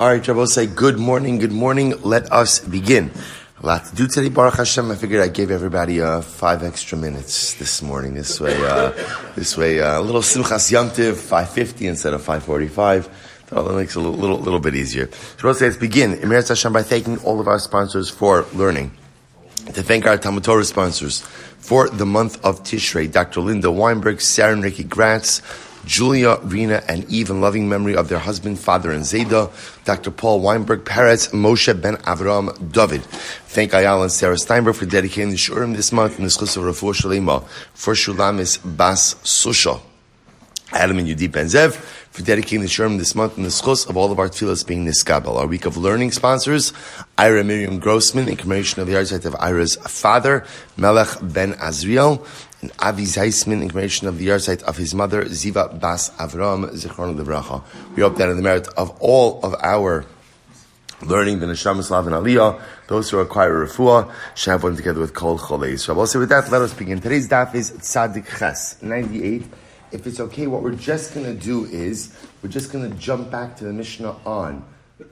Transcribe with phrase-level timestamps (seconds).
[0.00, 2.00] All right, Shabbos say good morning, good morning.
[2.02, 3.10] Let us begin.
[3.60, 4.92] A lot to do today, Baruch Hashem.
[4.92, 8.14] I figured I gave everybody uh, five extra minutes this morning.
[8.14, 8.92] This way, uh,
[9.34, 13.46] this way, uh, a little Simchas Yomtiv, 550 instead of 545.
[13.50, 15.10] That makes it a little, little, little bit easier.
[15.36, 16.14] Shabbos let's begin.
[16.22, 18.92] Emir Hashem by thanking all of our sponsors for learning.
[19.74, 21.22] To thank our Talmud Torah sponsors
[21.58, 23.40] for the month of Tishrei, Dr.
[23.40, 25.42] Linda Weinberg, Sarah and Ricky Gratz,
[25.88, 29.50] Julia, Rena, and Eve in loving memory of their husband, father, and Zayda,
[29.86, 30.10] Dr.
[30.10, 33.02] Paul Weinberg, Peretz, Moshe Ben Avram, David.
[33.46, 36.64] Thank Ayala and Sarah Steinberg for dedicating the Shurim this month in the Schus of
[36.64, 37.42] Rafur Shalema
[37.72, 39.80] for Shulamis Bas Susha.
[40.72, 41.72] Adam and Yudip Ben Zev
[42.10, 44.84] for dedicating the Shurim this month in the schos of all of our tefillahs being
[44.84, 45.38] Niskabel.
[45.38, 46.74] Our week of learning sponsors,
[47.16, 50.44] Ira Miriam Grossman, in commemoration of the yahrzeit of Ira's father,
[50.76, 52.26] Melech Ben Azriel,
[52.80, 57.62] Avi Zeisman in commemoration of the yahrzeit of his mother, Ziva Bas Avram, Zichron Livracha.
[57.94, 60.04] We hope that in the merit of all of our
[61.02, 65.14] learning the Neshama Slav and Aliyah, those who acquire refuah, should have one together with
[65.14, 65.80] Kol Choleis.
[65.80, 67.00] So, also with that, let us begin.
[67.00, 69.44] Today's daf is Tzadik Ches, 98.
[69.92, 72.12] If it's okay, what we're just going to do is,
[72.42, 74.64] we're just going to jump back to the Mishnah on.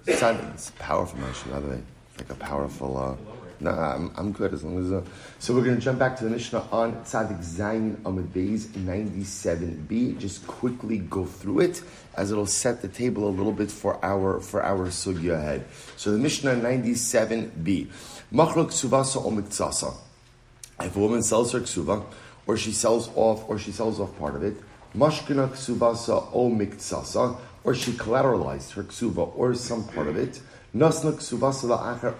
[0.07, 1.83] Tzadik, it's a powerful Mishnah, by the way.
[2.09, 3.15] It's like a powerful, uh,
[3.61, 4.93] no, I'm, I'm good as long as.
[4.93, 5.03] Uh,
[5.39, 10.19] so we're going to jump back to the Mishnah on Tzadik Zayin Amud Beis 97b.
[10.19, 11.83] Just quickly go through it
[12.17, 15.67] as it'll set the table a little bit for our for our sugya ahead.
[15.97, 17.89] So the Mishnah 97b.
[18.33, 19.95] Machlok Ksuvasa o Miktsasa.
[20.81, 22.05] If a woman sells her ksuva,
[22.47, 24.57] or she sells off, or she sells off part of it,
[24.95, 30.41] Mashkina Ksuvasa o or she collateralized her ksuva or some part of it,
[30.75, 32.15] Nasna Ksuvasa la'achar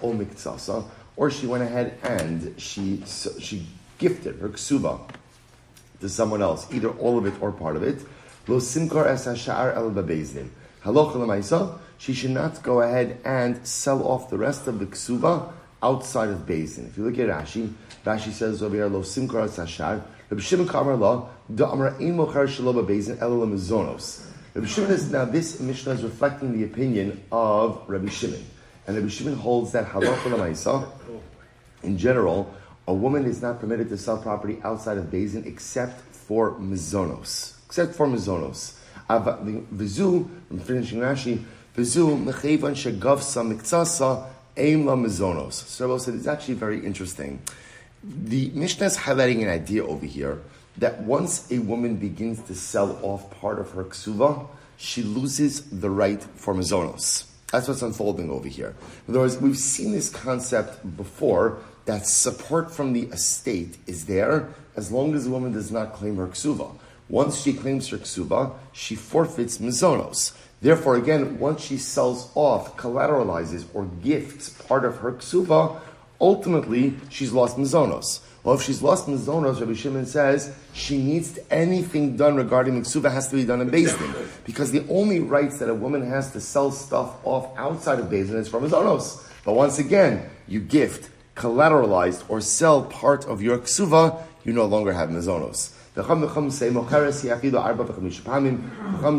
[1.17, 5.01] or she went ahead and she she gifted her ksuba
[5.99, 7.99] to someone else, either all of it or part of it.
[8.47, 9.35] Lo simkar es el.
[10.83, 15.51] Halacha she should not go ahead and sell off the rest of the ksuba
[15.81, 16.87] outside of Bezin.
[16.87, 17.73] If you look at Rashi,
[18.05, 20.03] Rashi says over here, Lo simkar es hashar.
[20.39, 24.25] Shimon Kamar La, Da Amar Ein Mochar Mizonos.
[24.53, 28.45] Rabbi Shimon is, now this Mishnah is reflecting the opinion of Rabbi Shimon.
[28.87, 30.89] And Rabbi Shimon holds that halacha l'maisa,
[31.83, 32.53] in general,
[32.87, 37.53] a woman is not permitted to sell property outside of Bezin except for mizonos.
[37.65, 38.75] Except for mizonos.
[39.09, 41.43] Vizu, I'm finishing Rashi,
[41.75, 44.25] Vizu mechevan shegavsa miktsasa
[44.55, 45.53] aim la mizonos.
[45.53, 47.41] So said it's actually very interesting.
[48.03, 50.39] The Mishnah is highlighting an idea over here
[50.77, 55.89] that once a woman begins to sell off part of her ksuva, she loses the
[55.89, 57.26] right for mizonos.
[57.51, 58.75] That's what's unfolding over here.
[59.07, 64.49] In other words, we've seen this concept before that support from the estate is there
[64.75, 66.75] as long as the woman does not claim her ksuva.
[67.09, 70.33] Once she claims her ksuva, she forfeits mizonos.
[70.61, 75.79] Therefore, again, once she sells off, collateralizes, or gifts part of her ksuva,
[76.19, 78.19] ultimately she's lost mizonos.
[78.47, 83.27] Well, if she's lost mizonos, Rabbi Shimon says she needs anything done regarding miksuva has
[83.27, 83.89] to be done in Din,
[84.45, 88.33] because the only rights that a woman has to sell stuff off outside of Din
[88.37, 89.29] is from mizonos.
[89.43, 94.93] But once again, you gift, collateralized, or sell part of your ksuva, you no longer
[94.93, 95.73] have mizonos.
[95.95, 96.89] The Chum say Chum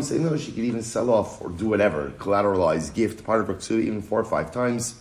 [0.01, 3.53] say no, she could even sell off or do whatever, collateralize, gift part of her
[3.53, 4.95] ksuva even four or five times.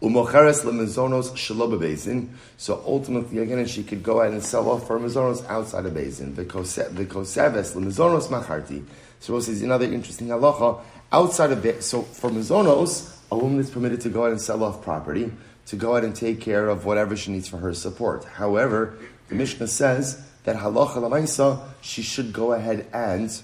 [0.00, 2.32] Umocheres lemezonos shaloba basin.
[2.56, 6.36] So ultimately, again, she could go ahead and sell off her mezonos outside of bezin.
[6.36, 8.84] The koseves lemezonos macharti.
[9.20, 10.80] So this is another interesting halacha.
[11.10, 14.62] Outside of it, so for mezonos, a woman is permitted to go ahead and sell
[14.62, 15.32] off property,
[15.66, 18.24] to go ahead and take care of whatever she needs for her support.
[18.24, 18.96] However,
[19.28, 23.42] the Mishnah says that halacha lamaisa, she should go ahead and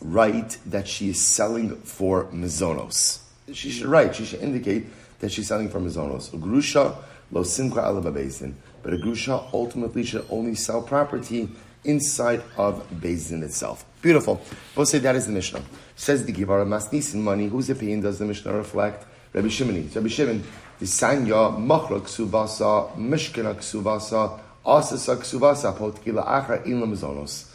[0.00, 3.20] write that she is selling for mezonos.
[3.52, 4.86] She should write, she should indicate
[5.22, 6.30] that she's selling from mizonos.
[6.38, 6.96] Grusha
[7.30, 11.48] lo simcha ala But a grusha ultimately should only sell property
[11.84, 13.86] inside of Bezin itself.
[14.02, 14.42] Beautiful.
[14.76, 15.62] We'll say that is the Mishnah.
[15.94, 17.46] Says the Gemara, Masnisin money.
[17.46, 19.06] Whose opinion does the Mishnah reflect?
[19.32, 19.90] Rabbi Shimon.
[19.94, 20.42] Rabbi Shimon.
[20.80, 27.48] The sanya machla ksuvasa mishkana ksuvasa asasa ksuvasa potkila achar in mizonos.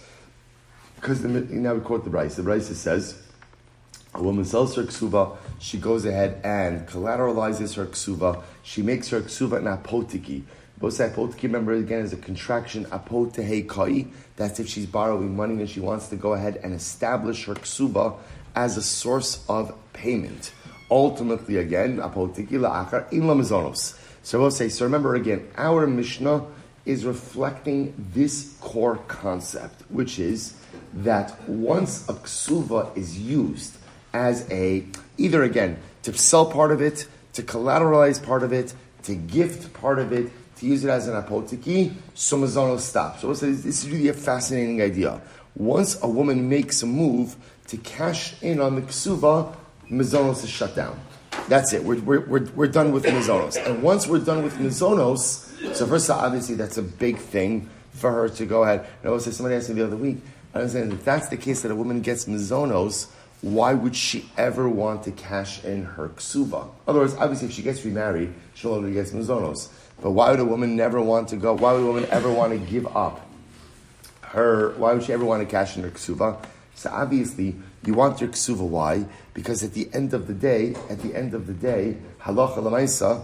[0.96, 2.38] Because now we quote the Braisa.
[2.38, 3.22] The Braisa says
[4.14, 8.44] a woman sells her ksuva, she goes ahead and collateralizes her ksuva.
[8.64, 10.44] She makes her ksuva an apotiki.
[10.78, 14.08] Both say apotiki, remember again, is a contraction apotehe kai.
[14.36, 18.18] That's if she's borrowing money and she wants to go ahead and establish her ksuva
[18.56, 20.52] as a source of payment.
[20.92, 24.00] Ultimately, again, apotiki la'achar in lamizonos.
[24.22, 26.46] So we'll say, so remember again, our Mishnah
[26.86, 30.54] is reflecting this core concept, which is
[30.94, 33.77] that once a ksuva is used
[34.18, 34.84] as a,
[35.18, 38.74] either again, to sell part of it, to collateralize part of it,
[39.04, 43.20] to gift part of it, to use it as an apoteki, so mazonos stop.
[43.20, 45.22] So this is really a fascinating idea.
[45.56, 47.36] Once a woman makes a move
[47.68, 49.56] to cash in on the ksuva,
[49.90, 51.00] mazonos is shut down.
[51.48, 51.84] That's it.
[51.84, 53.64] We're, we're, we're, we're done with mazonos.
[53.64, 58.12] And once we're done with mazonos, so first all, obviously that's a big thing for
[58.12, 58.88] her to go ahead.
[59.04, 60.18] And also somebody asked me the other week,
[60.54, 63.08] I was saying if that's the case that a woman gets mazonos,
[63.42, 66.64] why would she ever want to cash in her ksuva?
[66.64, 69.70] In other words, obviously if she gets remarried, she'll only get mazonos.
[70.02, 72.54] But why would a woman never want to go, why would a woman ever want
[72.54, 73.28] to give up
[74.22, 76.44] her, why would she ever want to cash in her ksuva?
[76.76, 78.68] So obviously, you want your ksuva.
[78.68, 79.06] Why?
[79.34, 83.24] Because at the end of the day, at the end of the day, halacha lamaisa,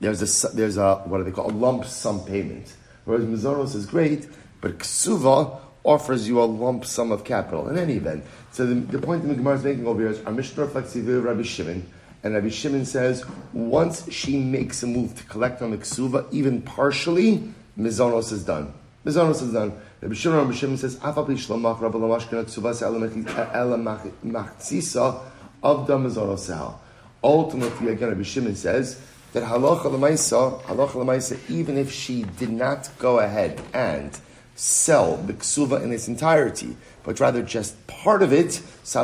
[0.00, 2.74] there's a there's a what do they call a lump sum payment.
[3.04, 4.28] Whereas mizonos is great,
[4.60, 7.68] but ksuva offers you a lump sum of capital.
[7.68, 10.32] In any event, so the, the point the Gemara is making over here is our
[10.32, 11.86] Mishnah reflects the of Rabbi Shimon,
[12.22, 16.62] and Rabbi Shimon says once she makes a move to collect on the ksuva, even
[16.62, 18.72] partially, mizonos is done.
[19.04, 19.72] Mizonos is done.
[20.00, 25.20] Rabbi Shimon Rabbi Shimon says, "Afapi shlamach Rabbi Lamashkina ksuvas ela machzisa
[25.62, 26.74] of the mizonos
[27.22, 29.00] Ultimately, again, Rabbi Shimon says
[29.32, 34.18] that halacha lemaisa, halacha lemaisa, even if she did not go ahead and
[34.60, 38.98] sell the ksuva in its entirety, but rather just part of it, she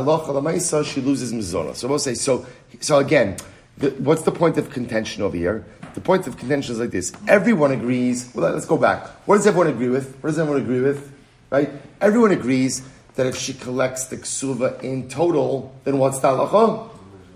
[1.00, 1.76] loses mizonos.
[1.76, 2.44] So we'll say so.
[2.80, 3.38] So again,
[3.78, 5.64] the, what's the point of contention over here?
[5.94, 7.10] The point of contention is like this.
[7.26, 9.06] Everyone agrees, well, let's go back.
[9.26, 10.14] What does everyone agree with?
[10.16, 11.10] What does everyone agree with?
[11.48, 11.70] Right?
[12.02, 16.90] Everyone agrees that if she collects the ksuva in total, then what's the halacha?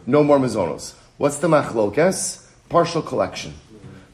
[0.07, 0.93] No more mizonos.
[1.17, 2.47] What's the machlokas?
[2.69, 3.55] Partial collection.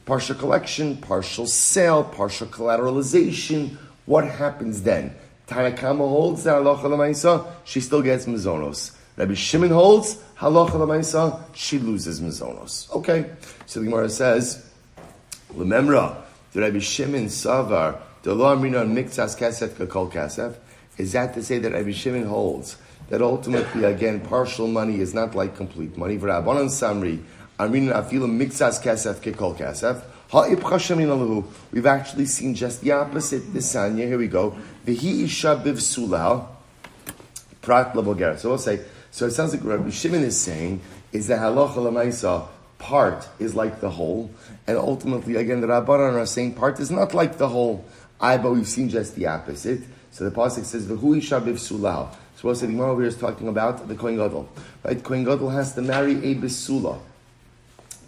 [0.05, 3.77] Partial collection, partial sale, partial collateralization.
[4.07, 5.13] What happens then?
[5.49, 8.95] Tanakama holds that halacha lemaisa, she still gets mizonos.
[9.17, 12.89] Rabbi Shimon holds halacha lemaisa, she loses mizonos.
[12.95, 13.29] Okay,
[13.65, 14.65] so the Gemara says,
[15.53, 16.15] "Lememra,
[16.53, 20.55] the Rabbi Shimon savar the lo amrina mikzas kasef kakol kasef."
[20.97, 22.77] Is that to say that Rabbi Shimon holds
[23.09, 26.17] that ultimately, again, partial money is not like complete money?
[26.17, 27.19] V'rabbanan samri
[27.59, 30.01] amrina afilim mikzas kasef kakol kasef.
[30.33, 33.53] We've actually seen just the opposite.
[33.53, 34.57] This Sanya, here we go.
[34.85, 36.47] V'hi isha bivsulah
[37.61, 38.37] prat labogera.
[38.37, 38.81] So we'll say
[39.11, 40.81] so it sounds like Rabbi Shimon is saying
[41.13, 42.47] is that halacha lemaisa
[42.77, 44.29] part is like the whole,
[44.67, 47.85] and ultimately again the Rabbanan are saying part is not like the whole.
[48.19, 49.81] I but we've seen just the opposite.
[50.11, 52.13] So the pasuk says v'hui shabiv sulah.
[52.35, 54.47] So what the Gemara over here is talking about the Kohen Gadol.
[54.83, 56.99] Right, Kohen Gadol has to marry a besula.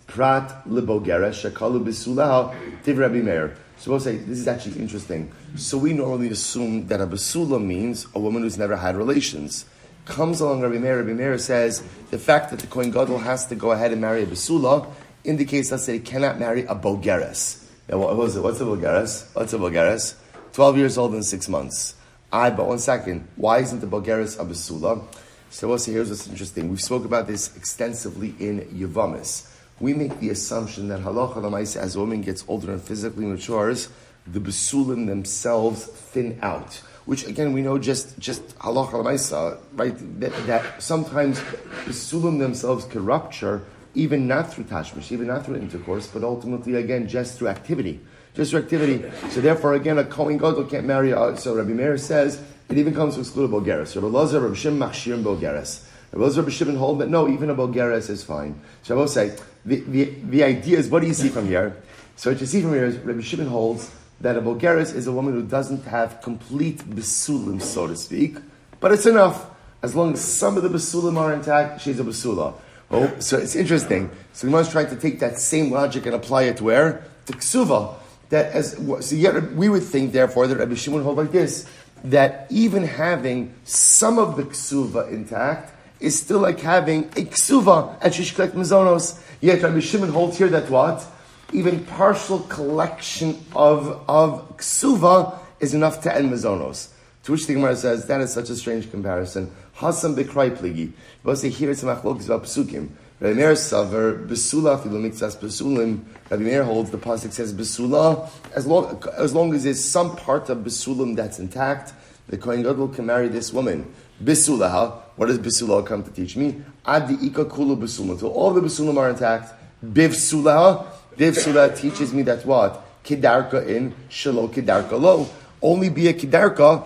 [0.09, 2.53] Prat libogera shakalu besulah
[2.83, 3.55] tiv Rabbi Meir.
[3.77, 5.31] So we'll say this is actually interesting.
[5.55, 9.65] So we normally assume that a besula means a woman who's never had relations
[10.05, 10.97] comes along Rabbi Meir.
[10.97, 14.23] Rabbi Meir says the fact that the Kohen Gadol has to go ahead and marry
[14.23, 14.91] a Basula
[15.23, 17.63] indicates, say, he cannot marry a Bogeres.
[17.87, 18.41] Now, what was it?
[18.41, 19.33] What's a Bogeres?
[19.35, 20.15] What's a Bogeres?
[20.53, 21.95] 12 years old and 6 months.
[22.33, 25.03] I, but one second, why isn't the Bogeres a Basula?
[25.51, 26.69] So also here's what's interesting.
[26.69, 29.47] We've spoke about this extensively in Yavamis.
[29.79, 33.89] We make the assumption that halacha lamaisa, as a woman gets older and physically matures,
[34.27, 39.95] the basulim themselves thin out which again we know just just halacha lemaisa, right?
[40.19, 41.41] That, that sometimes
[41.85, 43.63] the sulam themselves can rupture,
[43.95, 47.99] even not through tashmish, even not through intercourse, but ultimately again just through activity,
[48.35, 49.09] just through activity.
[49.31, 51.11] So therefore, again, a kohen gadol can't marry.
[51.11, 53.95] Uh, so Rabbi Meir says it even comes to exclude a bogeres.
[53.95, 55.83] Rabbi Lazar, Rabbi Shim, Machshir, bogeres.
[56.11, 58.61] Rabbi Lazar, Rabbi Shimon hold that no, even a bogeres is fine.
[58.87, 61.75] Will say the, the the idea is what do you see from here?
[62.15, 65.11] So what you see from here is Rabbi Shimon holds that a Bogeres is a
[65.11, 68.37] woman who doesn't have complete besulim, so to speak,
[68.79, 69.47] but it's enough.
[69.81, 72.53] As long as some of the besulim are intact, she's a besula.
[72.91, 74.09] Oh, so it's interesting.
[74.33, 77.03] So the is trying to take that same logic and apply it to where?
[77.27, 77.95] To ksuva.
[78.29, 81.69] That as, so yet we would think, therefore, that Rabbi Shimon hold like this,
[82.03, 88.13] that even having some of the ksuva intact is still like having a ksuva and
[88.13, 89.21] shishklek mizonos.
[89.41, 91.05] Yet Rabbi Shimon holds here that what?
[91.53, 96.89] even partial collection of, of ksuva is enough to end mazonos.
[97.23, 99.51] To which the Gemara says, that is such a strange comparison.
[99.77, 100.91] Hasam bekrai pligi.
[101.23, 102.89] But here it's a machlokes about psukim.
[103.19, 106.03] Rabbi Meir saver besula filu mitzas besulim.
[106.29, 110.49] Rabbi Meir holds the pasuk says besula as long as long as there's some part
[110.49, 111.93] of besulim that's intact.
[112.29, 113.93] The Kohen Gadol can marry this woman.
[114.23, 114.93] Besulaha.
[115.15, 116.61] What does besula come to teach me?
[116.85, 118.11] Adi ika kulu besulim.
[118.11, 119.53] Until all the besulim are intact.
[119.83, 120.85] Biv sulaha.
[121.19, 123.03] Div Surah teaches me that what?
[123.03, 125.27] Kidarka in, Shalo Kidarka lo.
[125.61, 126.85] Only be a Kidarka,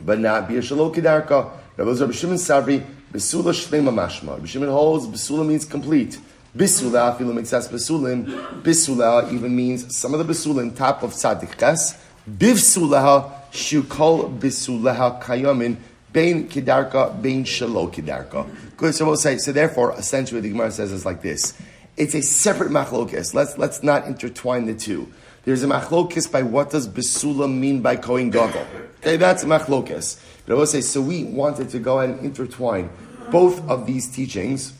[0.00, 1.48] but not be a Shalo Kidarka.
[1.76, 4.30] Rabbi Shimon Savri, Besula shlema mashma.
[4.30, 6.18] Rabbi Shimon holds besula means complete.
[6.56, 8.26] Bisula afilu mixas besulim.
[8.62, 11.96] Bisula even means some of the besulim top of tzadik ches.
[12.28, 15.76] Bivsulaha shukol bisulaha kayamin
[16.12, 18.48] bein kidarka bein shalo kidarka.
[18.76, 18.94] Good.
[18.94, 19.38] So we'll say.
[19.38, 21.54] So therefore, essentially, the Gemara says is like this.
[21.96, 23.34] It's a separate machlokis.
[23.34, 25.12] Let's let's not intertwine the two.
[25.44, 28.66] There's a machlokis by what does besula mean by kohen gadol.
[29.00, 30.20] Okay, that's a machlokis.
[30.46, 32.90] But I will say, so we wanted to go and intertwine
[33.30, 34.72] both of these teachings,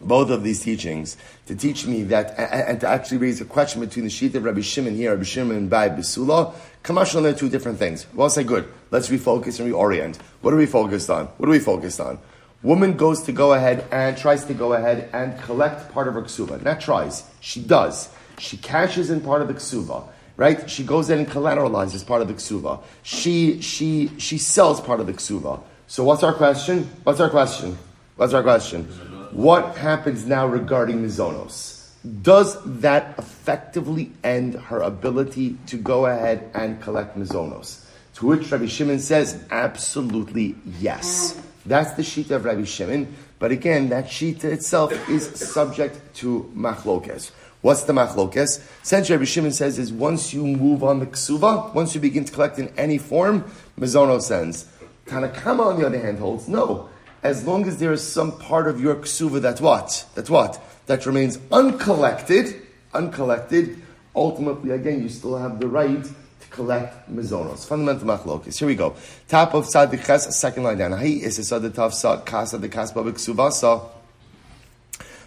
[0.00, 4.04] both of these teachings, to teach me that, and, to actually raise a question between
[4.04, 6.54] the sheet of Rabbi Shimon here, Rabbi Shimon by Besula.
[6.84, 8.06] Kamashal, they're two different things.
[8.14, 8.68] Well, say good.
[8.90, 10.16] Let's refocus and reorient.
[10.40, 11.26] What are we focused on?
[11.38, 12.18] What are we focused on?
[12.62, 16.22] Woman goes to go ahead and tries to go ahead and collect part of her
[16.22, 16.62] ksuva.
[16.62, 18.08] Not tries, she does.
[18.38, 20.70] She cashes in part of the ksuva right?
[20.70, 22.80] She goes in and collateralizes part of the ksuva.
[23.02, 25.60] She she she sells part of the ksuva.
[25.88, 26.88] So what's our question?
[27.02, 27.76] What's our question?
[28.16, 28.88] What's our question?
[29.32, 31.90] What happens now regarding mizonos?
[32.22, 37.84] Does that effectively end her ability to go ahead and collect mizonos?
[38.14, 41.40] To which Rabbi Shimon says, absolutely yes.
[41.66, 43.14] That's the sheet of Rabbi Shimon.
[43.38, 47.30] But again, that sheet itself is subject to machlokes.
[47.60, 48.64] What's the machlokes?
[48.82, 52.32] Essentially, Rabbi Shimon says is once you move on the ksuva, once you begin to
[52.32, 53.44] collect in any form,
[53.78, 54.66] mizono sends.
[55.06, 56.88] Tanakama, on the other hand, holds no.
[57.22, 60.06] As long as there is some part of your ksuva that's what?
[60.14, 60.62] That's what?
[60.86, 62.62] That remains uncollected,
[62.94, 63.82] uncollected,
[64.14, 67.66] ultimately, again, you still have the right to collect mizonos.
[67.66, 68.58] Fundamental machlokes.
[68.58, 68.94] Here we go.
[69.28, 70.92] Top of Sadik Ches, second line down.
[70.92, 73.88] Hi is kasa the kasba ksuvasa.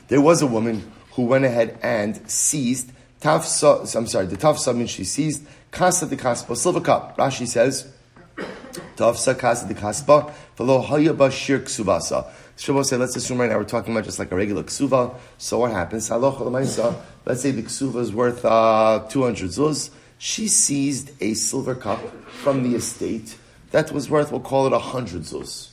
[0.08, 3.96] There was a woman who went ahead and seized tafsa.
[3.96, 7.18] I'm sorry, the tafsa means she seized kasa the kaspa silver cup.
[7.18, 7.91] Rashi says
[8.96, 12.26] tafsa kasa the kaspa v'lo haya bashir ksubasa.
[12.58, 15.16] Shabbos say, let's assume right now we're talking about just like a regular ksuva.
[15.40, 16.12] So what happens?
[16.12, 19.90] Let's say the ksuva is worth uh, 200 zuz.
[20.20, 23.36] She seized a silver cup from the estate
[23.72, 25.70] that was worth, we'll call it 100 zuz.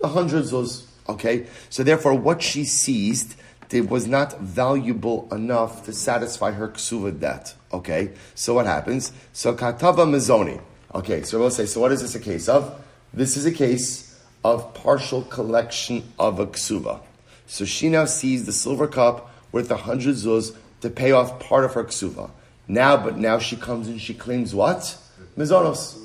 [0.00, 0.84] 100 zuz.
[1.08, 1.46] Okay?
[1.70, 3.36] So therefore, what she seized
[3.72, 7.54] it was not valuable enough to satisfy her ksuva debt.
[7.72, 9.12] Okay, so what happens?
[9.32, 10.60] So katava mizoni.
[10.96, 12.82] Okay, so we'll say, so what is this a case of?
[13.12, 17.00] This is a case of partial collection of a ksuva.
[17.46, 21.66] So she now sees the silver cup worth a hundred zuz to pay off part
[21.66, 22.30] of her ksuva.
[22.66, 24.96] Now, but now she comes and she claims what?
[25.36, 26.00] Mizonos.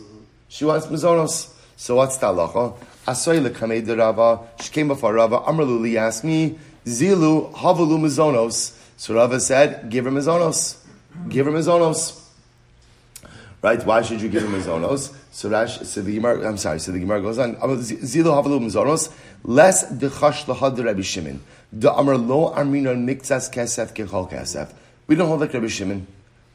[0.49, 1.53] She wants mizonos.
[1.77, 2.77] So what's the halacha?
[3.07, 4.41] Asoy lekamei de Rava.
[4.59, 5.39] She came before Rava.
[5.39, 8.77] Amrluli asked me, Zilu havalu mizonos.
[8.97, 10.83] So Rava said, give her mizonos.
[11.29, 12.20] Give her mizonos.
[13.61, 13.85] Right?
[13.85, 15.13] Why should you give him mizonos?
[15.31, 17.55] So Rash, so the Gemara, I'm sorry, so the Gemara goes on.
[17.55, 19.13] Zilu havulu mizonos.
[19.43, 21.41] Less dechash lahad Rabbi Shimon.
[21.71, 24.73] The amar lo armina mikzas kesef kechol kesef.
[25.05, 26.07] We don't hold like Rabbi Shimon.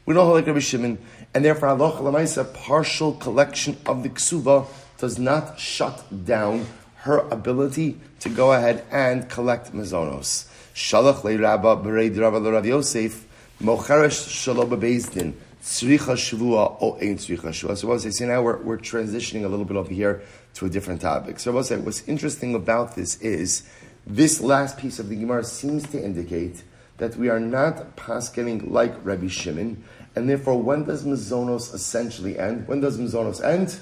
[0.05, 0.97] We don't hold like Rabbi Shimon.
[1.33, 6.65] And therefore, Allah Lamaisa, partial collection of the ksuva does not shut down
[6.97, 10.49] her ability to go ahead and collect mazonos.
[10.75, 13.25] Shalach le Rabba Bereid Rabba Rav Yosef
[13.61, 15.33] Mocharesh Shalom Bezdin
[15.67, 17.75] Tzricha Shavua O Ein Tzricha Shavua.
[17.75, 20.21] So I say, see now we're, we're transitioning a little bit over here
[20.53, 21.39] to a different topic.
[21.41, 23.67] So I say, what's interesting about this is
[24.05, 26.63] this last piece of the Gemara seems to indicate
[26.99, 29.83] that we are not paskening like Rabbi Shimon,
[30.15, 32.65] and therefore, when does mazonos essentially end?
[32.69, 33.77] When does mazonos end?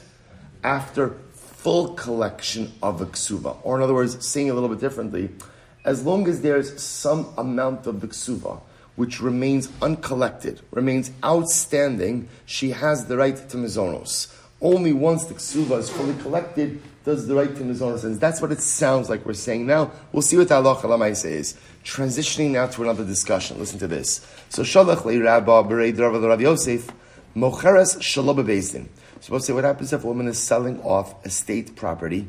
[0.63, 3.57] After full collection of the ksuva.
[3.61, 5.29] Or in other words, saying a little bit differently,
[5.85, 8.59] as long as there's some amount of the ksuva
[8.95, 14.33] which remains uncollected, remains outstanding, she has the right to mizonos.
[14.61, 18.03] Only once the ksuva is fully collected does the right to mizonos.
[18.03, 19.91] And that's what it sounds like we're saying now.
[20.11, 21.55] We'll see what Allah Alamaisa is.
[21.83, 23.59] Transitioning now to another discussion.
[23.59, 24.25] Listen to this.
[24.49, 26.89] So, Shalach le Rabba Berei Rav Yosef,
[27.35, 28.87] Mocheres Shalom Bezdin
[29.25, 32.27] supposed to say, what happens if a woman is selling off estate property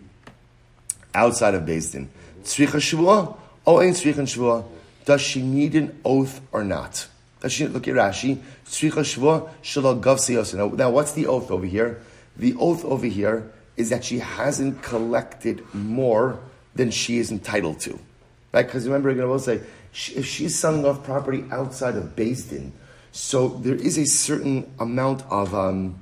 [1.15, 2.09] outside of Beis Din?
[2.43, 3.37] Tzricha Shavua?
[3.67, 4.65] Oh, ain't Tzricha Shavua.
[5.07, 7.09] Does she need an oath or not?
[7.41, 12.03] Does she, look at Rashi, Shavua, Now, what's the oath over here?
[12.37, 16.41] The oath over here is that she hasn't collected more
[16.75, 17.99] than she is entitled to.
[18.53, 18.67] Right?
[18.67, 19.61] Because remember, I'm going to say,
[20.15, 22.73] if she's selling off property outside of Din,
[23.13, 25.99] so there is a certain amount of um,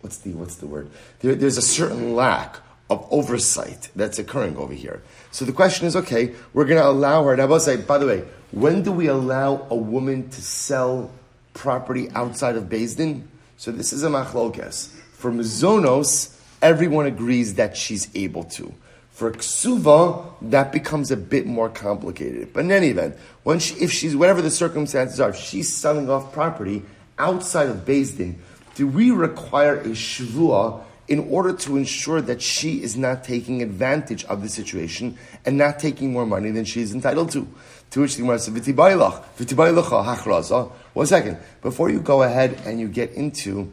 [0.00, 0.90] what's the what's the word?
[1.20, 2.56] There, there's a certain lack
[2.90, 5.02] of oversight that's occurring over here.
[5.30, 7.32] So the question is, okay, we're going to allow her.
[7.32, 11.10] And I will say, by the way, when do we allow a woman to sell
[11.54, 13.28] property outside of Beis Din?
[13.56, 14.88] So this is a machlokes.
[15.12, 18.72] For mizonos, everyone agrees that she's able to.
[19.10, 22.52] For ksuva, that becomes a bit more complicated.
[22.52, 26.10] But in any event, when she, if she's whatever the circumstances are, if she's selling
[26.10, 26.82] off property
[27.18, 28.38] outside of Din,
[28.74, 34.24] do we require a shvua in order to ensure that she is not taking advantage
[34.24, 37.48] of the situation and not taking more money than she is entitled to?
[37.96, 42.78] To which the Gemara says, "V'tibaylach, v'tibaylacha hachraza." One second, before you go ahead and
[42.78, 43.72] you get into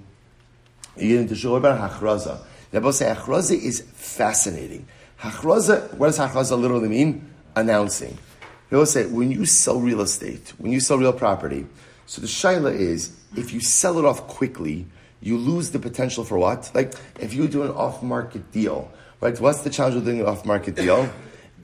[0.96, 2.40] you get into shul about hachraza.
[2.72, 4.86] They both say hachraza is fascinating.
[5.20, 7.34] Hachraza, what does hachraza literally mean?
[7.58, 8.18] Announcing.
[8.70, 11.68] They both say when you sell real estate, when you sell real property,
[12.06, 14.86] so the shaila is if you sell it off quickly,
[15.20, 16.72] you lose the potential for what?
[16.74, 18.90] Like if you do an off-market deal,
[19.20, 19.38] right?
[19.38, 21.10] What's the challenge of doing an off-market deal?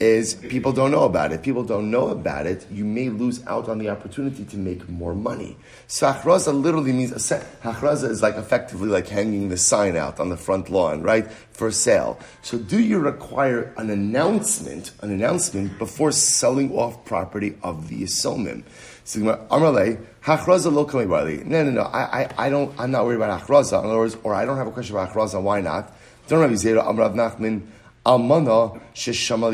[0.00, 1.42] Is people don't know about it.
[1.42, 2.66] People don't know about it.
[2.70, 5.58] You may lose out on the opportunity to make more money.
[5.88, 10.30] So hachraza literally means a hachraza is like effectively like hanging the sign out on
[10.30, 12.18] the front lawn, right, for sale.
[12.40, 18.64] So do you require an announcement, an announcement before selling off property of the yisomim?
[19.04, 20.84] So Amrale, hachraza lo
[21.44, 21.82] No, no, no.
[21.82, 22.72] I, I, I don't.
[22.80, 23.80] I'm not worried about hachraza.
[23.80, 25.42] In other words, or I don't have a question about hachraza.
[25.42, 25.92] Why not?
[26.28, 27.66] Don't have Amrav Nachman.
[28.04, 29.50] Almana sheshama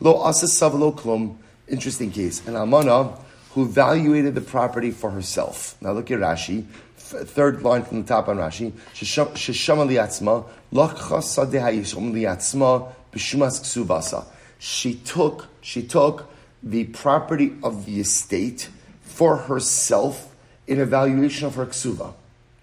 [0.00, 1.36] lo asasav lo klum.
[1.68, 2.46] Interesting case.
[2.46, 3.18] An almana
[3.50, 5.76] who valuated the property for herself.
[5.80, 6.64] Now look at Rashi.
[6.96, 8.72] Third line from the top on Rashi.
[8.94, 14.24] Sheshama liatzma hayishom liatzma b'shumas ksubasa.
[14.58, 16.32] She took, she took
[16.62, 18.68] the property of the estate
[19.02, 20.34] for herself
[20.66, 22.14] in a valuation of her ksuva.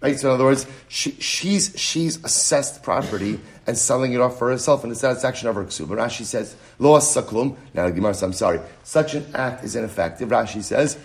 [0.02, 0.18] Right?
[0.18, 3.40] So in other words, she, she's, she's assessed property
[3.70, 5.90] and selling it off for herself in the satisfaction of her ksuba.
[5.90, 7.56] Rashi says, lo saklum.
[7.76, 8.60] Now the Gemara says, I'm sorry.
[8.84, 10.28] Such an act is ineffective.
[10.28, 10.98] Rashi says,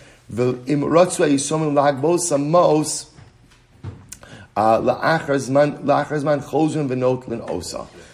[4.56, 4.78] uh.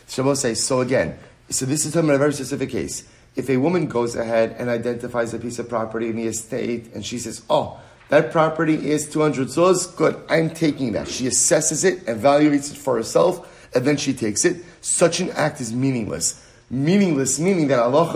[0.09, 3.09] Shabbos says, so again, so this is talking a very specific case.
[3.37, 7.07] If a woman goes ahead and identifies a piece of property in the estate and
[7.07, 11.07] she says, oh, that property is 200 zuz, good, I'm taking that.
[11.07, 15.31] She assesses it, and evaluates it for herself, and then she takes it, such an
[15.31, 16.47] act is meaningless.
[16.71, 18.13] Meaningless meaning that Allah if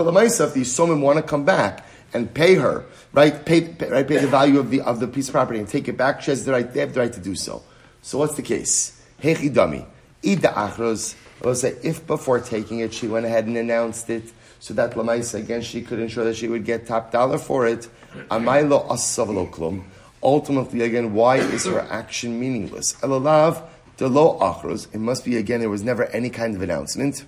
[0.53, 3.45] the Yisomim want to come back and pay her, right?
[3.45, 5.87] Pay, pay, right, pay the value of the of the piece of property and take
[5.87, 6.21] it back.
[6.21, 7.63] She has the right, they have the right to do so.
[8.01, 9.01] So what's the case?
[9.21, 9.85] Hechi dami.
[10.25, 11.15] Ida achros.
[11.41, 15.39] We'll say if before taking it she went ahead and announced it, so that Lamaisa
[15.39, 17.89] again she could ensure that she would get top dollar for it.
[18.31, 19.83] Amaylo asavloklum.
[20.23, 22.93] Ultimately, again, why is her action meaningless?
[22.93, 23.61] Elalav
[23.97, 27.25] the lo achros, it must be again, there was never any kind of announcement.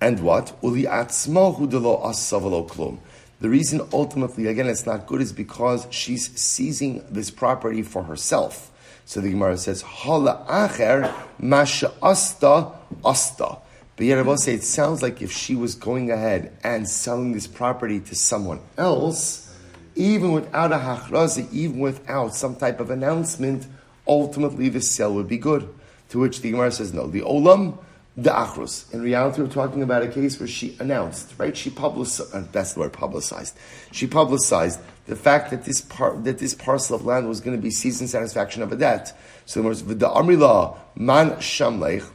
[0.00, 0.56] And what?
[0.62, 2.98] Uli atzmahu de lo asavalo klum.
[3.40, 8.70] The reason ultimately, again, it's not good is because she's seizing this property for herself.
[9.06, 12.72] So the Gemara says, Hala acher masha asta
[13.04, 13.58] asta.
[13.96, 17.32] But yet I will say it sounds like if she was going ahead and selling
[17.32, 19.54] this property to someone else,
[19.94, 23.66] even without a hachrazi, even without some type of announcement,
[24.06, 25.72] ultimately the sale would be good.
[26.10, 27.78] To which the Gemara says, no, the olam,
[28.16, 28.92] the achrus.
[28.94, 31.56] In reality, we're talking about a case where she announced, right?
[31.56, 33.56] She publicized, uh, that's the word, publicized.
[33.90, 37.62] She publicized the fact that this part, that this parcel of land was going to
[37.62, 39.18] be seized in satisfaction of a debt.
[39.46, 42.08] So the words, the Amrila man shamlech,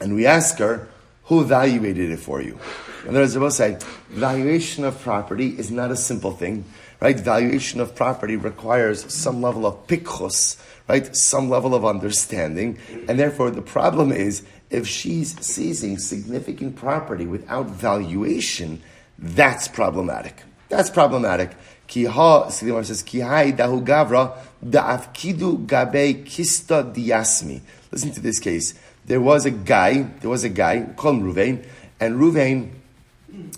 [0.00, 0.88] and we ask her,
[1.24, 2.58] who evaluated it for you?
[3.06, 3.78] And I will say,
[4.10, 6.64] valuation of property is not a simple thing,
[7.00, 7.18] right?
[7.18, 10.56] Valuation of property requires some level of pikchus,
[10.88, 11.14] right?
[11.16, 12.78] Some level of understanding.
[13.08, 18.82] And therefore, the problem is if she's seizing significant property without valuation,
[19.18, 20.42] that's problematic.
[20.68, 21.50] That's problematic.
[21.88, 27.60] Kiha, Silimar says, Kihai dahu gavra da'afkidu gabe kista diasmi.
[27.92, 28.74] Listen to this case.
[29.06, 31.64] There was a guy, there was a guy, called Ruvain,
[32.00, 32.70] and Ruvain,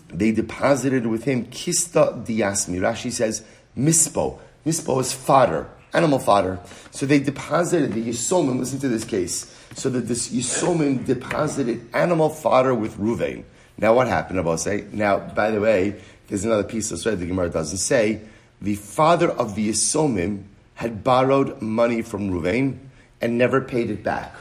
[0.09, 2.81] they deposited with him kista diasmi.
[2.81, 3.45] Rashi says,
[3.77, 4.39] mispo.
[4.65, 6.61] Mispo is fodder animal fodder.
[6.91, 9.53] So they deposited the Yisomim, listen to this case.
[9.75, 13.45] So that this Yisomim deposited animal fodder with Ruvain.
[13.79, 14.83] Now what happened, Abba say?
[14.83, 14.85] Eh?
[14.93, 18.21] Now, by the way, there's another piece of story the Gemara doesn't say.
[18.61, 22.79] The father of the Yisomim had borrowed money from Ruvain
[23.21, 24.35] and never paid it back.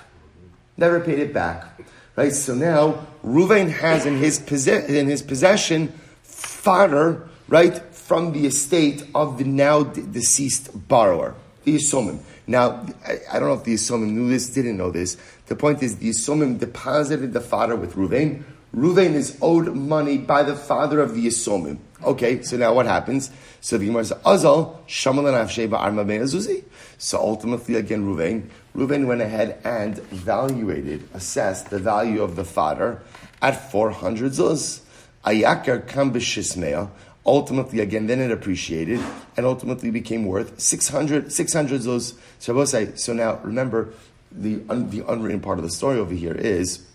[0.77, 1.74] Never paid it back.
[2.15, 2.31] Right?
[2.31, 9.37] So now Ruvain has in his, in his possession fodder, right, from the estate of
[9.37, 12.19] the now deceased borrower the Yisomim.
[12.47, 15.17] Now, I, don't know if the Yisomim knew this, didn't know this.
[15.47, 18.43] The point is, the Yisomim deposited the father with Ruvain.
[18.75, 21.79] Ruvain is owed money by the father of the Yisomim.
[22.03, 23.31] Okay, so now what happens?
[23.61, 26.63] So the Gemara says, Azal, Shamal and Ba'arma Ben Azuzi.
[26.97, 33.01] So ultimately, again, Ruvain Reuven went ahead and evaluated, assessed the value of the fodder
[33.41, 34.81] at 400 zuz.
[35.25, 36.89] Ayakar kam b'shismea.
[37.25, 38.99] Ultimately, again, then it appreciated
[39.35, 42.15] and ultimately became worth 600, 600 zuz.
[42.37, 43.93] So, so now remember,
[44.31, 46.85] the, un, the unwritten part of the story over here is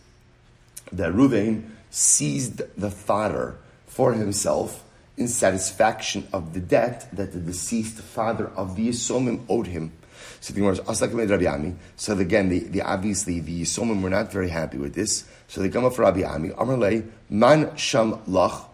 [0.93, 4.85] that Reuven seized the fodder for himself
[5.17, 9.93] in satisfaction of the debt that the deceased father of the Yisomim owed him.
[10.41, 15.25] So again, the, the obviously the Yisomim were not very happy with this.
[15.49, 16.49] So they come up for Rabbi Ami.
[16.51, 18.65] Amarle man sham lach.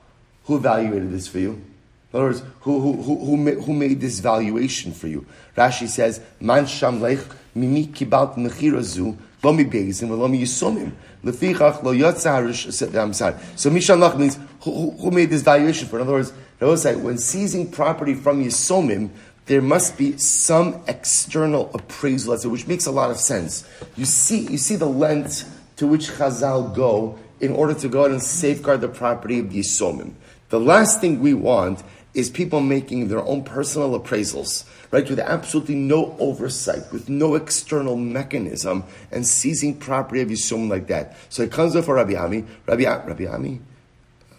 [0.45, 1.53] Who evaluated this for you?
[2.13, 5.27] In other words, who, who, who, who, who made this valuation for you?
[5.57, 7.19] Rashi says, Man sham lech
[7.55, 9.17] mimi kibalt mechirazu.
[9.43, 9.53] So
[13.71, 15.97] mishan lach means who, who, made this valuation for?
[15.97, 19.11] In other words, they say when seizing property from yisomim,
[19.47, 23.67] there must be some external appraisal, as it, which makes a lot of sense.
[23.97, 28.11] You see, you see the length to which Chazal go in order to go out
[28.11, 30.15] and safeguard the property of the Yisomim.
[30.49, 31.83] The last thing we want
[32.15, 37.95] is people making their own personal appraisals, right, with absolutely no oversight, with no external
[37.95, 38.83] mechanism,
[39.13, 41.17] and seizing property of Yisomim like that.
[41.29, 42.45] So it comes before Rabbi Ami.
[42.67, 43.61] Rabbi, Rabbi Ami?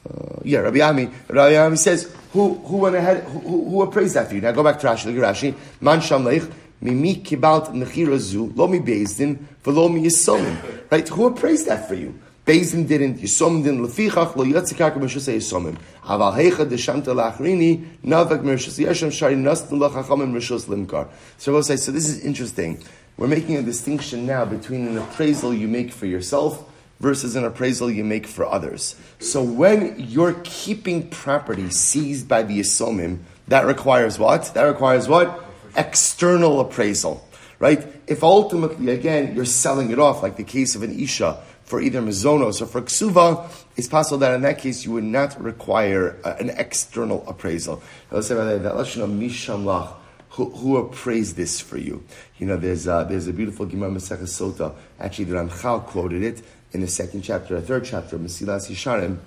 [0.10, 1.10] Uh, yeah, Rabbi Ami.
[1.30, 4.42] Rabbi Ami says, who, who went ahead, who, who appraised that for you?
[4.42, 5.56] Now go back to Rashi, look at Rashi.
[5.82, 10.92] Man Sham Leich, Mimi kibalt mechirazu, lo mi bezdin, v'lo mi yisomim.
[10.92, 11.08] Right?
[11.10, 12.20] Who appraised that for you?
[12.46, 15.76] Bezdin didn't, Yisomim didn't, lefichach lo yatzikak b'shusay Yisomim.
[16.04, 21.08] Aval heicha deshamta lachrini, navak mershus yeshem shari nastin lachachamim mershus limkar.
[21.40, 22.84] So we'll say, so this is interesting.
[23.18, 26.64] We're making a distinction now between an appraisal you make for yourself
[27.00, 28.96] versus an appraisal you make for others.
[29.20, 34.54] So when you're keeping property seized by the Yisomim, that requires what?
[34.54, 35.44] That requires what?
[35.76, 37.24] External appraisal.
[37.60, 37.88] Right?
[38.08, 42.02] If ultimately, again, you're selling it off, like the case of an Isha, for either
[42.02, 46.36] Mizonos or for Ksuva, it's possible that in that case you would not require uh,
[46.40, 47.84] an external appraisal.
[48.10, 49.94] Let's say that Lashon of Mishamlach,
[50.30, 52.06] who, who appraised this for you?
[52.38, 56.42] You know, there's, uh, there's a beautiful Gemara Masechah Sota, actually the Ramchal quoted it
[56.74, 59.18] in the second chapter, a third chapter, Mesilas Yisharim.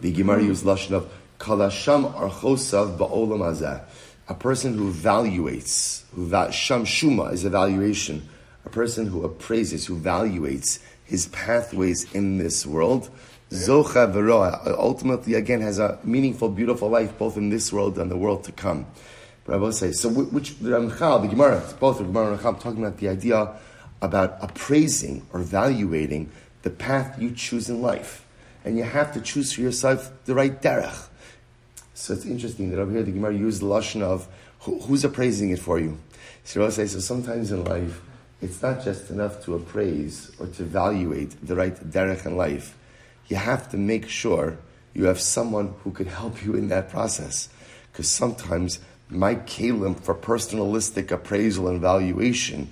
[0.00, 0.48] The Gemara hmm.
[0.48, 3.82] used Lashon of Kalasham Archosav Ba'olam Hazeh.
[4.28, 8.28] A person who evaluates, who Sham Shuma is evaluation,
[8.64, 13.10] a person who appraises, who evaluates his pathways in this world,
[13.50, 18.16] Zocha Veroa, ultimately again has a meaningful, beautiful life both in this world and the
[18.16, 18.86] world to come.
[19.44, 22.60] But I will say, so which the Ramchal, the Gemara, both the Gemara and Ramchal
[22.60, 23.54] talking about the idea
[24.02, 26.30] about appraising or evaluating
[26.62, 28.26] the path you choose in life.
[28.64, 31.08] And you have to choose for yourself the right derech.
[31.94, 34.28] So it's interesting that over here the Gemara used the lashon of
[34.60, 35.98] who, who's appraising it for you.
[36.44, 38.02] So say so sometimes in life
[38.40, 42.76] it's not just enough to appraise or to evaluate the right derech in life.
[43.28, 44.58] You have to make sure
[44.94, 47.48] you have someone who can help you in that process.
[47.90, 52.68] Because sometimes my kalim for personalistic appraisal and evaluation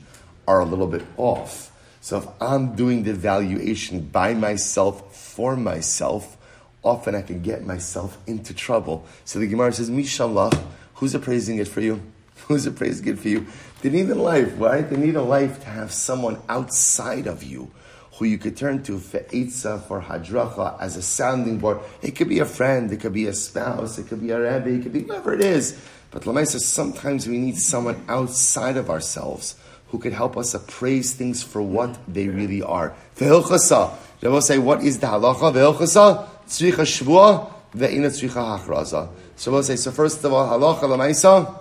[0.51, 1.71] are a little bit off.
[2.01, 6.37] So if I'm doing the valuation by myself, for myself,
[6.83, 9.07] often I can get myself into trouble.
[9.25, 10.61] So the Gemara says, Mishallah,
[10.95, 12.03] who's appraising it for you?
[12.49, 13.47] Who's appraising it for you?
[13.83, 14.89] They need a life, right?
[14.89, 17.71] They need a life to have someone outside of you
[18.15, 21.79] who you could turn to for for Hadracha, as a sounding board.
[22.03, 24.71] It could be a friend, it could be a spouse, it could be a rabbi,
[24.71, 25.79] it could be whoever it is.
[26.11, 29.55] But Lamaisa, sometimes we need someone outside of ourselves
[29.90, 32.94] who could help us appraise things for what they really are.
[33.16, 33.92] Ve'ilchasa.
[34.20, 35.53] They will say, what is the halacha?
[35.53, 39.09] Ve'ilchasa, tzricha shvua, ve'ina tzricha hachraza.
[39.37, 41.61] So we'll say, so first of all, halacha lamaisa,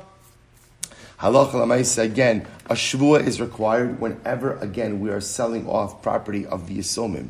[1.19, 6.67] Halacha l'maisa again, a shvua is required whenever again we are selling off property of
[6.67, 7.27] the yisomim.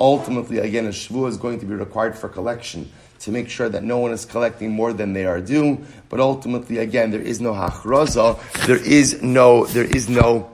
[0.00, 3.84] Ultimately, again, a shvua is going to be required for collection to make sure that
[3.84, 5.84] no one is collecting more than they are due.
[6.08, 8.38] But ultimately, again, there is no hachraza.
[8.66, 9.66] There is no.
[9.66, 10.50] There is no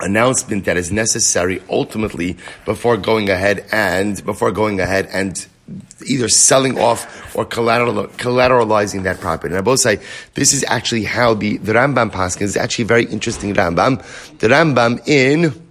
[0.00, 5.46] announcement that is necessary ultimately before going ahead and before going ahead and
[6.06, 9.52] either selling off or collateral, collateralizing that property.
[9.52, 10.00] And I both say
[10.34, 13.98] this is actually how the, the Rambam Paskin is actually very interesting Rambam.
[14.38, 15.67] The Rambam in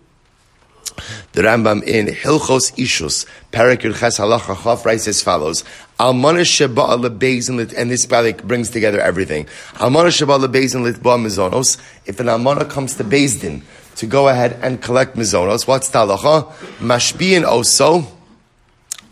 [1.34, 5.64] the Rambam in Hilchos Ishus, Parak Ches Halacha Chaf writes as follows:
[6.00, 9.46] Almana Sheba Lebeizin and this balik brings together everything.
[9.76, 11.78] Almana Sheba Lebeizin Litba Mizonos.
[12.06, 13.62] If an Almana comes to Bezdin
[13.96, 16.52] to go ahead and collect Mizonos, what's the halacha?
[16.80, 18.06] Mashbiin also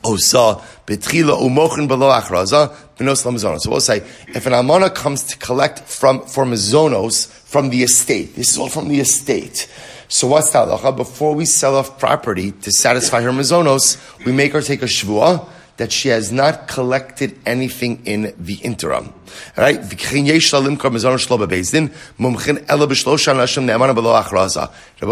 [0.06, 3.62] Osa betchila umochin below achraza benos lamazonos.
[3.62, 8.36] So we'll say if an almana comes to collect from for mazonos from the estate,
[8.36, 9.68] this is all from the estate.
[10.08, 10.96] So what's the halacha?
[10.96, 15.50] Before we sell off property to satisfy her mazonos, we make her take a shvuah
[15.78, 19.14] that she has not collected anything in the interim.
[19.58, 19.78] Right?
[19.78, 19.96] Rabbi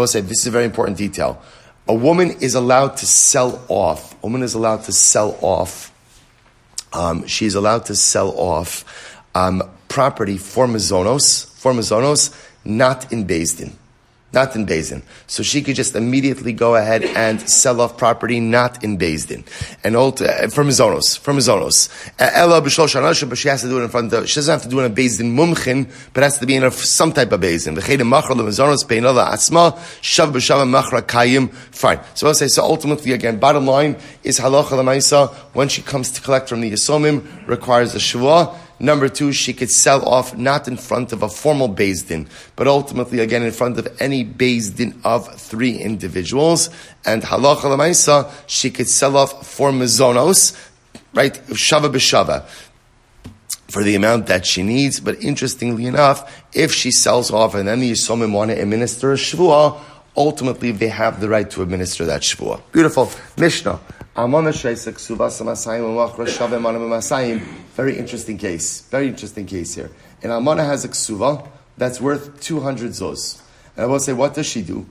[0.06, 1.42] said this is a very important detail.
[1.86, 4.14] A woman is allowed to sell off.
[4.22, 5.92] A woman is allowed to sell off.
[6.94, 13.26] Um, she is allowed to sell off um, property for mazonos, for mazonos, not in
[13.26, 13.76] Beis Din
[14.34, 15.02] not in Din.
[15.26, 19.44] So she could just immediately go ahead and sell off property not in Din.
[19.82, 20.10] And uh,
[20.48, 21.88] from Mizonos, from Mizonos.
[22.20, 24.62] Uh, Ella shanashim, but she has to do it in front of, she doesn't have
[24.62, 27.40] to do it in Din mumchin, but has to be in a, some type of
[27.40, 27.58] Din.
[27.58, 32.00] V'chedim machra l'mizonos pein Allah asma, shav b'shav machra kayim, fine.
[32.14, 36.20] So I'll say, so ultimately again, bottom line is halacha l'maisa, when she comes to
[36.20, 40.76] collect from the Yisomim, requires a shua, Number two, she could sell off not in
[40.76, 45.78] front of a formal Din, but ultimately again in front of any Din of three
[45.78, 46.70] individuals.
[47.04, 50.56] And halacha lemaisa, she could sell off for mazonos,
[51.12, 51.34] right?
[51.48, 52.44] Shava b'shava.
[53.68, 57.80] For the amount that she needs, but interestingly enough, if she sells off and then
[57.80, 59.80] the Yisomim want to administer a shvuah,
[60.16, 62.60] ultimately they have the right to administer that shvuah.
[62.72, 63.10] Beautiful.
[63.36, 63.80] Mishnah.
[67.74, 68.80] Very interesting case.
[68.82, 69.90] Very interesting case here.
[70.22, 73.42] And Amana has a ksuva that's worth 200 zuz.
[73.76, 74.86] And I will say, what does she do?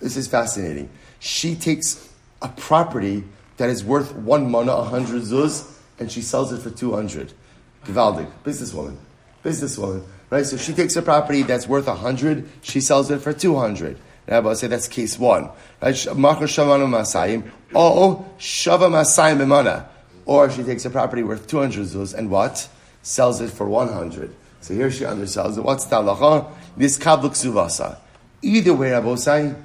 [0.00, 0.88] This is fascinating.
[1.18, 2.08] She takes
[2.40, 3.24] a property
[3.58, 7.34] that is worth one mana, 100 zuz, and she sells it for 200.
[7.84, 8.96] Givaldig, businesswoman.
[9.44, 10.02] Businesswoman.
[10.30, 10.46] Right?
[10.46, 13.98] So she takes a property that's worth 100, she sells it for 200.
[14.26, 15.50] And I will say that's case one.
[15.80, 16.06] Right?
[16.06, 16.14] Oh,
[17.74, 19.86] oh, shava masayim imana.
[20.24, 22.68] Or she takes a property worth 200 zuz and what?
[23.02, 24.34] Sells it for 100.
[24.60, 25.64] So here she undersells it.
[25.64, 26.50] What's the halacha?
[26.76, 27.98] This kabluk suvasa.
[28.42, 29.56] Either way, Rabosai,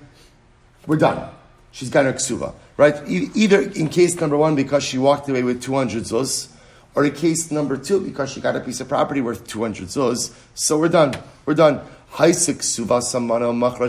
[0.87, 1.29] we're done.
[1.71, 2.53] She's got her ksuva.
[2.77, 2.95] Right?
[3.07, 6.49] Either in case number one, because she walked away with 200 zuz,
[6.95, 10.33] or in case number two, because she got a piece of property worth 200 zuz.
[10.55, 11.13] So we're done.
[11.45, 11.81] We're done.
[12.13, 13.87] Haisik suvasa mana machra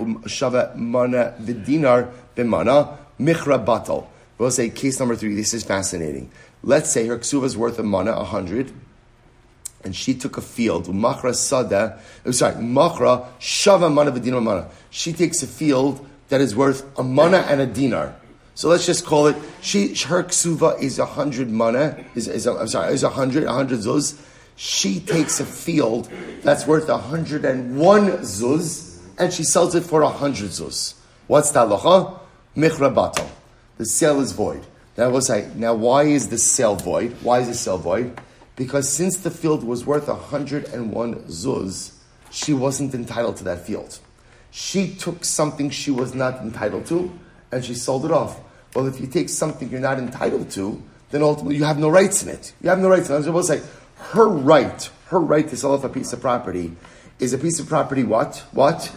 [0.00, 2.96] um, shava mana vidinar bimana.
[3.20, 4.06] Michra batal.
[4.38, 5.34] We'll say case number three.
[5.34, 6.30] This is fascinating.
[6.64, 8.72] Let's say her ksuva is worth a mana, a hundred,
[9.84, 10.86] and she took a field.
[10.86, 11.98] Machra sada.
[12.24, 14.68] Oh, sorry, machra shava mana v'dinar mana.
[14.90, 18.16] She takes a field that is worth a mana and a dinar.
[18.54, 19.36] So let's just call it.
[19.60, 22.04] She her ksuva is a hundred mana.
[22.14, 24.18] Is, is a, I'm sorry, is a hundred, a hundred zuz.
[24.56, 26.10] She takes a field
[26.42, 30.94] that's worth a hundred and one zuz, and she sells it for a hundred zuz.
[31.26, 32.18] What's the halacha?
[32.56, 33.28] Michra batal.
[33.78, 34.64] The sale is void.
[34.96, 37.16] Now, we'll say, now why is the sale void?
[37.22, 38.20] Why is the sale void?
[38.56, 41.94] Because since the field was worth 101 zuz,
[42.30, 43.98] she wasn't entitled to that field.
[44.50, 47.10] She took something she was not entitled to,
[47.50, 48.38] and she sold it off.
[48.74, 52.22] Well, if you take something you're not entitled to, then ultimately you have no rights
[52.22, 52.52] in it.
[52.62, 53.26] You have no rights in it.
[53.26, 53.62] I will say,
[53.96, 56.76] her right, her right to sell off a piece of property
[57.18, 58.44] is a piece of property what?
[58.52, 58.92] What?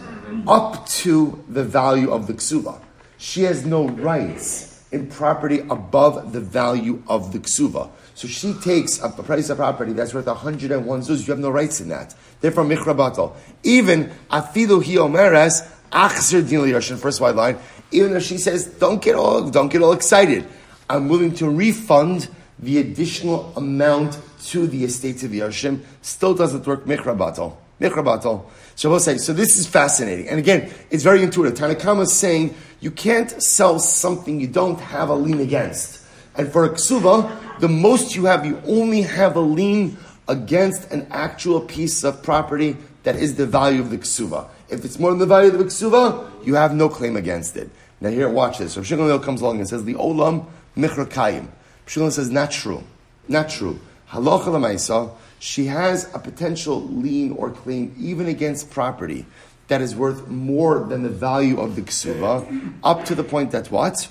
[0.48, 2.82] Up to the value of the ksuba
[3.18, 7.90] she has no rights in property above the value of the ksuva.
[8.14, 11.28] So she takes a price of property that's worth 101 zuz.
[11.28, 12.16] You have no rights in that.
[12.40, 13.36] Therefore, michrabato.
[13.64, 16.98] Even afilu hi omeres achzer din.
[16.98, 17.58] First white line.
[17.92, 20.48] Even though she says, don't get all, don't get all excited.
[20.90, 22.30] I'm willing to refund
[22.60, 25.82] the additional amount to the estate of Yashim.
[26.02, 27.56] Still doesn't work michrabato.
[27.80, 28.46] Michrabato.
[28.76, 30.30] So we'll say, so this is fascinating.
[30.30, 31.58] And again, it's very intuitive.
[31.58, 36.02] Tanakama is saying you can't sell something you don't have a lien against.
[36.36, 41.08] And for a ksuva, the most you have, you only have a lien against an
[41.12, 44.48] actual piece of property that is the value of the ksuva.
[44.70, 47.70] If it's more than the value of the ksuva, you have no claim against it.
[48.02, 48.76] Now here, watch this.
[48.76, 51.48] Rav Shimon comes along and says, the olam michrakayim.
[51.86, 52.84] Shimon says, not true.
[53.28, 53.80] Not true.
[54.16, 59.26] Halacha l'maisa, she has a potential lien or claim even against property
[59.68, 63.70] that is worth more than the value of the ksuva, up to the point that
[63.70, 64.08] what?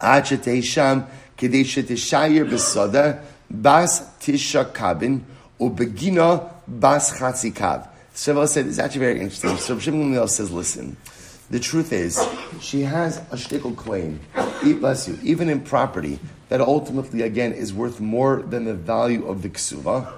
[0.00, 0.30] Bas
[4.20, 5.22] tisha kabin
[5.58, 7.88] ubegina bas chatzikav.
[8.14, 9.56] Shavuot said it's actually very interesting.
[9.56, 10.96] So Shimon says, listen,
[11.50, 12.22] the truth is,
[12.60, 14.20] she has a shtickle claim,
[14.80, 19.42] bless you, even in property that ultimately, again, is worth more than the value of
[19.42, 20.12] the ksuva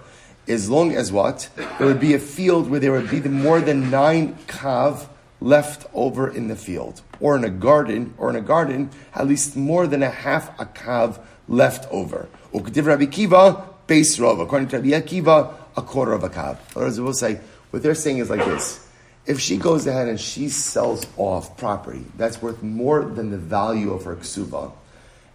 [0.51, 1.49] as long as what?
[1.79, 5.07] There would be a field where there would be more than nine kav
[5.41, 7.03] left over in the field.
[7.21, 10.65] or in a garden, or in a garden, at least more than a half a
[10.65, 12.29] kav left over.
[12.55, 14.41] Ukdiv Rabbi Kiva, base rov.
[14.41, 16.57] According to Rabbi Akiva, a quarter of a kav.
[16.75, 17.41] In other we'll say,
[17.71, 18.89] what they're saying is like this.
[19.27, 23.93] If she goes ahead and she sells off property that's worth more than the value
[23.93, 24.73] of her ksuva,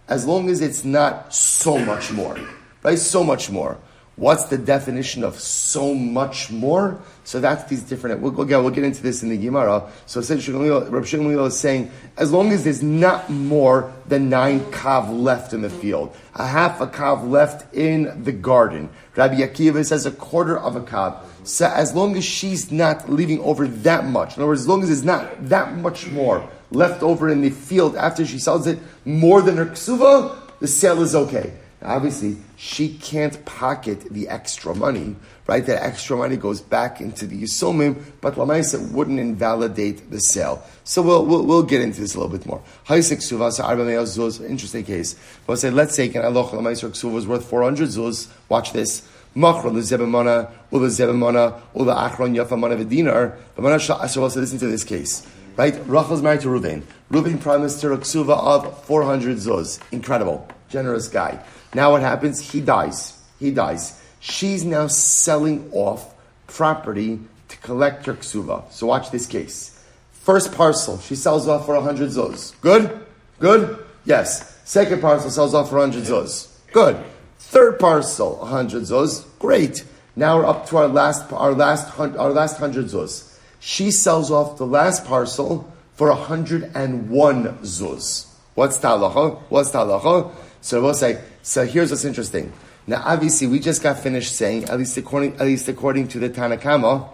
[0.08, 2.38] as long as it's not so much more,
[2.82, 2.98] right?
[2.98, 3.78] So much more.
[4.16, 7.02] What's the definition of so much more?
[7.24, 8.22] So that's these different.
[8.22, 9.90] We'll, again, we'll get into this in the Gemara.
[10.06, 15.52] So Rabbi Shimon is saying, as long as there's not more than nine kav left
[15.52, 18.88] in the field, a half a kav left in the garden.
[19.16, 21.22] Rabbi Akiva says a quarter of a kav.
[21.44, 24.82] So as long as she's not leaving over that much, in other words, as long
[24.82, 28.78] as there's not that much more left over in the field after she sells it,
[29.06, 31.52] more than her ksuva, the sale is okay.
[31.82, 35.14] Obviously, she can't pocket the extra money,
[35.46, 35.64] right?
[35.66, 40.64] That extra money goes back into the Yisomim, but Lamaisa wouldn't invalidate the sale.
[40.84, 42.62] So we'll, we'll, we'll, get into this a little bit more.
[42.88, 45.16] Interesting case.
[45.46, 48.28] We'll say, let's say, can Allah Lamaisa Ksuva was worth 400 zuz.
[48.48, 49.06] Watch this.
[49.36, 53.36] Machron lezebemana, or lezebemana, or the achron yafamana v'dinar.
[53.80, 55.26] So also listen to this case.
[55.56, 55.74] Right?
[55.86, 56.82] Rachel's married to Ruvain.
[57.10, 59.80] Ruvain promised her a ksuva of 400 zuz.
[59.90, 60.46] Incredible.
[60.68, 61.42] Generous guy.
[61.74, 62.52] Now what happens?
[62.52, 63.18] He dies.
[63.38, 64.00] He dies.
[64.20, 66.14] She's now selling off
[66.46, 68.70] property to collect her ksuva.
[68.72, 69.82] So watch this case.
[70.10, 72.60] First parcel, she sells off for 100 zuz.
[72.60, 73.06] Good?
[73.38, 73.84] Good?
[74.04, 74.58] Yes.
[74.64, 76.48] Second parcel sells off for 100 zuz.
[76.72, 76.96] Good.
[77.38, 79.24] Third parcel, 100 zuz.
[79.38, 79.84] Great.
[80.16, 83.35] Now we're up to our last, our last, our last 100 zuz.
[83.60, 88.26] She sells off the last parcel for 101 zuz.
[88.54, 89.40] What's talacha?
[89.48, 90.34] What's talacha?
[90.60, 92.52] So we'll say, so here's what's interesting.
[92.86, 96.30] Now, obviously, we just got finished saying, at least according, at least according to the
[96.30, 97.08] Tanakama,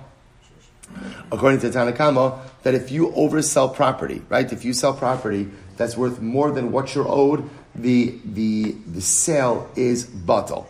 [1.31, 4.53] according to the Tanakama, that if you oversell property, right?
[4.53, 9.71] If you sell property that's worth more than what you're owed, the the the sale
[9.77, 10.69] is bottle.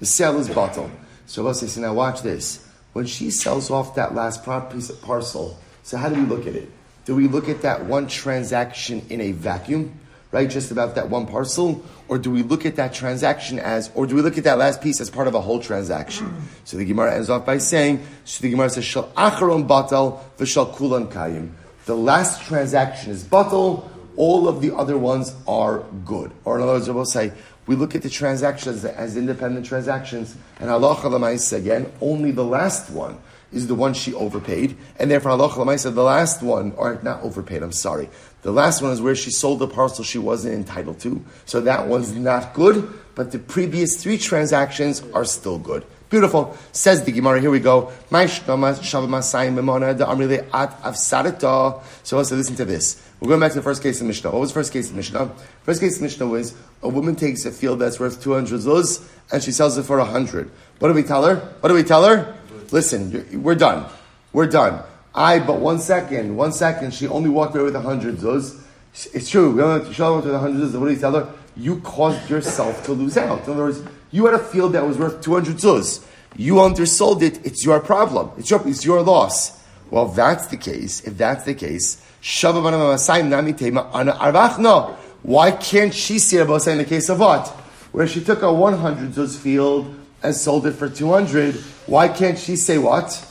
[0.00, 0.90] The sale is bottle.
[1.26, 2.66] So we'll say, so now watch this.
[2.98, 6.56] When she sells off that last piece of parcel, so how do we look at
[6.56, 6.68] it?
[7.04, 10.00] Do we look at that one transaction in a vacuum?
[10.32, 10.50] right?
[10.50, 11.84] Just about that one parcel?
[12.08, 14.82] Or do we look at that transaction as, or do we look at that last
[14.82, 16.42] piece as part of a whole transaction?
[16.64, 20.74] So the Gemara ends off by saying, so the Gemara says, Shal acharon batal v'shal
[20.76, 21.52] kulan kayim.
[21.86, 26.32] The last transaction is batal, all of the other ones are good.
[26.44, 27.32] Or in other words, we'll say,
[27.68, 32.90] we look at the transactions as independent transactions, and Allah said again, only the last
[32.90, 33.18] one
[33.52, 37.62] is the one she overpaid, and therefore Allah said the last one, or not overpaid,
[37.62, 38.08] I'm sorry.
[38.48, 41.86] The last one is where she sold the parcel she wasn't entitled to, so that
[41.86, 45.84] one's not good, but the previous three transactions are still good.
[46.08, 46.56] Beautiful.
[46.72, 47.92] Says the Gemara, here we go.
[48.10, 48.16] So
[52.16, 53.02] let's listen to this.
[53.20, 54.30] We're going back to the first case in Mishnah.
[54.30, 55.30] What was the first case in Mishnah?
[55.64, 59.42] First case in Mishnah was a woman takes a field that's worth 200 zuz and
[59.42, 60.50] she sells it for 100.
[60.78, 61.36] What do we tell her?
[61.60, 62.34] What do we tell her?
[62.70, 63.84] listen, we're done.
[64.32, 64.87] We're done.
[65.18, 68.60] I, but one second, one second, she only walked away with a hundred zuz.
[69.12, 69.50] It's true.
[69.50, 70.78] We only she with a hundred zuz.
[70.78, 71.34] What do you tell her?
[71.56, 73.44] You caused yourself to lose out.
[73.44, 76.06] In other words, you had a field that was worth 200 zuz.
[76.36, 77.44] You undersold it.
[77.44, 78.30] It's your problem.
[78.38, 79.60] It's your, it's your loss.
[79.90, 82.00] Well, if that's the case, if that's the case,
[85.22, 87.48] why can't she see about saying the case of what?
[87.90, 92.54] Where she took a 100 zuz field and sold it for 200, why can't she
[92.54, 93.24] say what?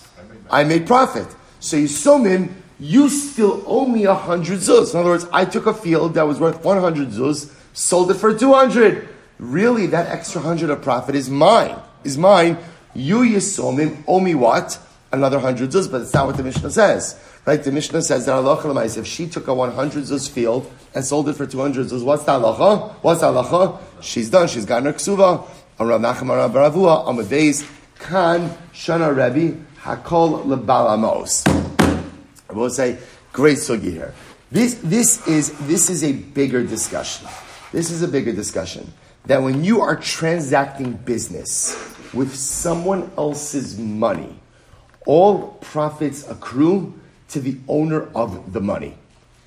[0.49, 1.27] I made profit.
[1.59, 4.93] So Yisomim, you still owe me a hundred zuz.
[4.93, 8.37] In other words, I took a field that was worth 100 zuz, sold it for
[8.37, 9.07] 200.
[9.39, 11.75] Really, that extra hundred of profit is mine.
[12.03, 12.57] Is mine.
[12.93, 14.79] You Yisomim owe me what?
[15.11, 17.19] Another hundred zuz, but it's not what the Mishnah says.
[17.45, 17.63] Right?
[17.63, 21.33] The Mishnah says that Allah if she took a 100 zuz field and sold it
[21.33, 22.93] for 200 zuz, what's the halacha?
[23.01, 23.79] What's the halacha?
[24.01, 24.47] She's done.
[24.47, 25.47] She's gotten her ksuva.
[25.79, 27.63] Rav Nachman Rav the days
[27.99, 31.47] Kan Shana Rebbe Hakol Lebalamos.
[32.49, 32.97] I will say
[33.31, 34.13] great sugi here.
[34.51, 37.25] This this is this is a bigger discussion.
[37.71, 38.91] This is a bigger discussion
[39.27, 41.73] that when you are transacting business
[42.13, 44.37] with someone else's money,
[45.05, 46.93] all profits accrue
[47.29, 48.93] to the owner of the money.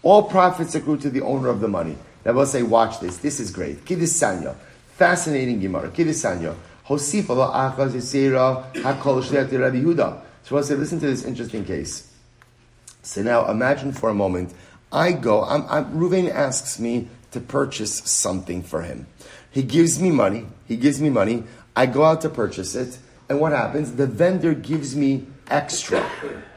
[0.02, 1.98] All profits accrue to the owner of the money.
[2.24, 3.18] Now we'll say, watch this.
[3.18, 3.84] This is great.
[3.84, 4.54] Kidisanya.
[4.96, 5.90] Fascinating Gemara.
[5.90, 6.54] Kidisanya.
[6.86, 10.29] Hosifa la'achaz yisera hakol shlech Rabbi Yehuda.
[10.50, 12.12] So I say, listen to this interesting case.
[13.02, 14.52] So now imagine for a moment,
[14.90, 19.06] I go, I'm, I'm, Ruvain asks me to purchase something for him.
[19.52, 20.46] He gives me money.
[20.66, 21.44] He gives me money.
[21.76, 22.98] I go out to purchase it.
[23.28, 23.94] And what happens?
[23.94, 26.04] The vendor gives me extra.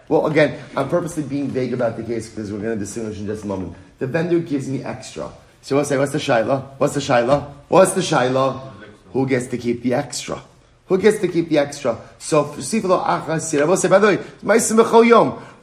[0.09, 3.27] Well, again, I'm purposely being vague about the case because we're going to distinguish in
[3.27, 3.75] just a moment.
[3.99, 5.31] The vendor gives me extra.
[5.61, 6.79] So we'll say, what's the shaila?
[6.79, 7.47] What's the shaila?
[7.67, 8.73] What's the shaila?
[9.11, 10.41] Who gets to keep the extra?
[10.87, 11.97] Who gets to keep the extra?
[12.19, 14.17] So, by the way,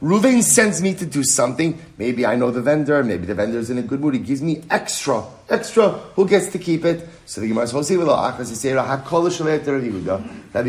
[0.01, 1.79] Ruvain sends me to do something.
[1.99, 4.15] Maybe I know the vendor, maybe the vendor is in a good mood.
[4.15, 5.23] He gives me extra.
[5.47, 5.89] Extra.
[6.15, 7.07] Who gets to keep it?
[7.27, 7.91] So the Gemara says, Rabbi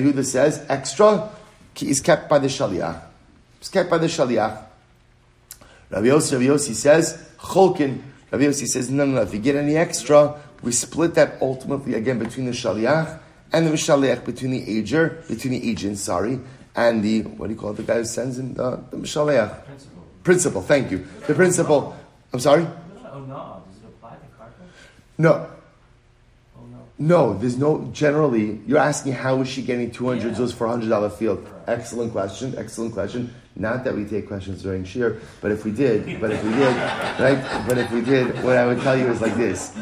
[0.00, 1.30] Yehuda says, extra
[1.80, 3.02] is kept by the Shaliach.
[3.58, 4.64] It's kept by the Shaliach.
[5.88, 8.02] Rabbi Yossi, Rabbi Yossi says, Cholkin.
[8.30, 9.22] Rabbi Yossi says, no, no, no.
[9.22, 13.20] If you get any extra, we split that ultimately again between the Shaliach
[13.52, 16.40] and the Mishalech, between the ager, between the agent, sorry,
[16.74, 19.64] and the, what do you call it, the guy who sends in the, the Mishalech?
[19.64, 20.02] Principal.
[20.24, 21.06] Principal, thank you.
[21.26, 21.96] The principal,
[22.32, 22.66] I'm sorry?
[23.12, 24.66] Oh no, does it apply to carpet?
[25.18, 25.46] No.
[26.56, 26.78] Oh no.
[26.98, 30.34] No, there's no, generally, you're asking how is she getting 200 yeah.
[30.34, 31.46] zuz for a $100 field?
[31.66, 33.34] Excellent question, excellent question.
[33.54, 36.74] Not that we take questions during shiur, but if we did, but if we did,
[37.20, 37.66] right?
[37.68, 39.76] But if we did, what I would tell you is like this: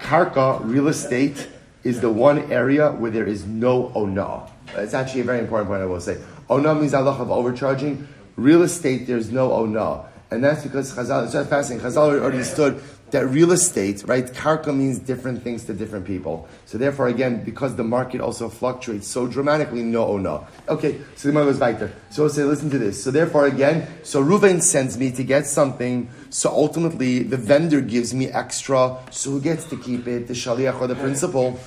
[0.00, 1.48] karka, real estate,
[1.84, 4.50] is the one area where there is no ona.
[4.76, 5.82] It's actually a very important point.
[5.82, 6.18] I will say
[6.48, 8.08] ona means Allah of overcharging.
[8.36, 11.24] Real estate, there's no ona, and that's because Chazal.
[11.24, 11.86] It's fascinating.
[11.86, 14.26] Chazal already stood that real estate, right?
[14.26, 16.48] Karka means different things to different people.
[16.66, 20.46] So therefore, again, because the market also fluctuates so dramatically, no, oh no.
[20.68, 21.92] Okay, so the Gemara goes back there.
[22.10, 23.02] So say, listen to this.
[23.02, 26.10] So therefore, again, so Reuven sends me to get something.
[26.30, 28.98] So ultimately, the vendor gives me extra.
[29.10, 30.26] So who gets to keep it?
[30.26, 31.60] The shaliach or the principal?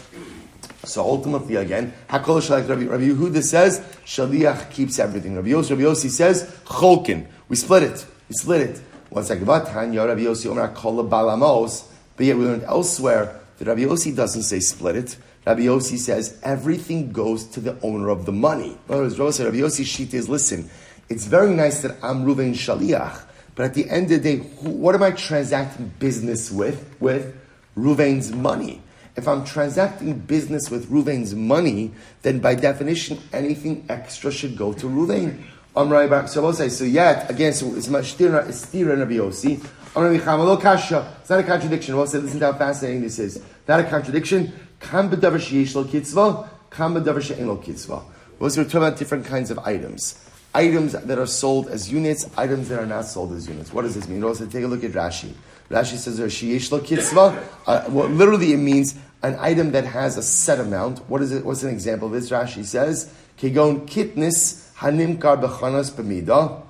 [0.83, 5.35] So ultimately, again, Hakol Shaliach Rabbi, Rabbi Yehuda says Shaliach keeps everything.
[5.35, 7.27] Rabbi Yossi, Rabbi Yossi says Cholkin.
[7.49, 8.05] We split it.
[8.29, 8.81] We split it.
[9.09, 9.45] One second.
[9.45, 11.83] But Rabbi Yossi.
[12.15, 15.17] But yet we learned elsewhere that Rabbi Yossi doesn't say split it.
[15.45, 18.77] Rabbi Yossi says everything goes to the owner of the money.
[18.89, 20.69] In other words, Rabbi Yossi Shita is listen.
[21.09, 23.23] It's very nice that I'm Ruven Shaliach,
[23.55, 26.97] but at the end of the day, who, what am I transacting business with?
[26.99, 27.33] With
[27.77, 28.81] Ruven's money.
[29.15, 34.85] If I'm transacting business with Ruven's money, then by definition, anything extra should go to
[34.85, 35.43] Ruven.
[35.77, 39.57] Amray Bar so so yet again so it's much stira stira Rabbi Yossi.
[39.93, 41.13] Amray Chamalo Kasha.
[41.21, 41.95] It's not a contradiction.
[41.95, 43.43] We'll say listen to how fascinating this is.
[43.67, 44.51] Not a contradiction.
[44.79, 46.49] Kam b'davar sheyesh lo kitzva.
[46.71, 48.03] Kam b'davar she'en lo kitzva.
[48.39, 50.23] We're talking about different kinds of items.
[50.55, 53.71] Items that are sold as units, items that are not sold as units.
[53.71, 54.23] What does this mean?
[54.23, 55.33] Also, take a look at Rashi.
[55.69, 57.43] Rashi says sheyesh lo kitzva.
[57.67, 61.07] Uh, well, literally, it means an item that has a set amount.
[61.07, 61.45] What is it?
[61.45, 62.31] What's an example of this?
[62.31, 66.61] Rashi says kegon kitnis hanimkar bechanas b'mida,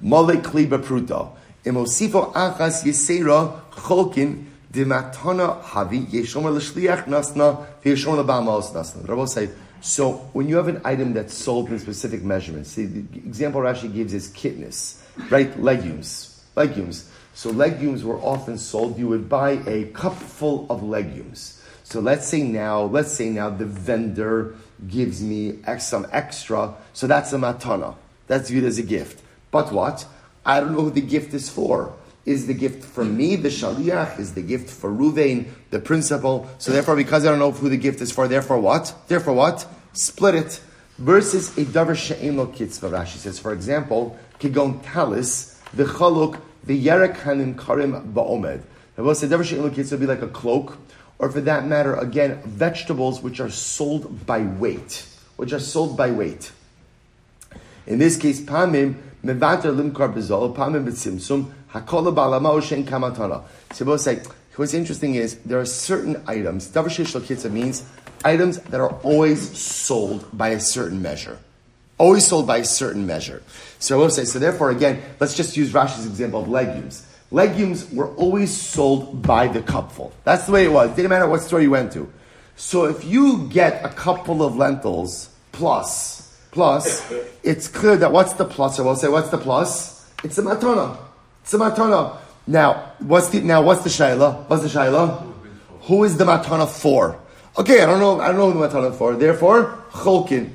[0.00, 1.28] mole kli bepruta.
[1.64, 9.06] Imosifo achas yisera cholkin dimatana havi yeshomer l'shliach nasna v'yeshomer l'ba'amalos nasna.
[9.08, 9.48] Rabbi say,
[9.80, 13.92] so when you have an item that's sold in specific measurements, see, the example Rashi
[13.92, 15.58] gives is kitness, right?
[15.60, 17.08] Legumes, legumes.
[17.34, 18.98] So legumes were often sold.
[18.98, 21.62] You would buy a cup full of legumes.
[21.84, 24.56] So let's say now, let's say now the vendor
[24.86, 27.96] gives me some extra, so that's a matana.
[28.26, 29.22] That's viewed as a gift.
[29.50, 30.06] But what?
[30.44, 31.94] I don't know who the gift is for.
[32.24, 34.18] Is the gift for me, the shaliach?
[34.18, 36.48] Is the gift for Ruvain, the principal?
[36.58, 38.94] So therefore, because I don't know who the gift is for, therefore what?
[39.08, 39.66] Therefore what?
[39.94, 40.60] Split it.
[40.98, 42.90] Versus a davar she'en lo kitzvah.
[42.90, 48.62] Rashi says, for example, kigon talis, the chaluk, the yerek hanim karim ba'omed.
[48.96, 50.76] Rabbi said, davar she'en lo kitzvah would be like a cloak
[51.18, 55.06] or for that matter, again, vegetables which are sold by weight,
[55.36, 56.52] which are sold by weight.
[57.86, 63.42] In this case, pamim mevater limkar bezol, pamim betzimsum, hakola balama oshen kamatana.
[63.72, 64.22] So say,
[64.56, 67.84] what's interesting is there are certain items, davar sheish means
[68.24, 71.38] items that are always sold by a certain measure.
[71.98, 73.42] Always sold by a certain measure.
[73.80, 77.90] So I will say, so therefore again, let's just use Rashi's example of legumes legumes
[77.92, 80.12] were always sold by the cupful.
[80.24, 80.94] That's the way it was.
[80.94, 82.10] Didn't matter what store you went to.
[82.56, 87.12] So if you get a couple of lentils plus, plus,
[87.42, 88.80] it's clear that what's the plus?
[88.80, 90.10] I will say, what's the plus?
[90.24, 90.98] It's a matana.
[91.42, 92.16] It's a matana.
[92.46, 93.62] Now, what's the now?
[93.62, 94.48] What's the shaila?
[94.48, 95.32] What's the shaila?
[95.82, 97.20] Who is the matana for?
[97.58, 98.20] Okay, I don't know.
[98.20, 99.14] I don't know who the matana for.
[99.14, 100.50] Therefore, cholkin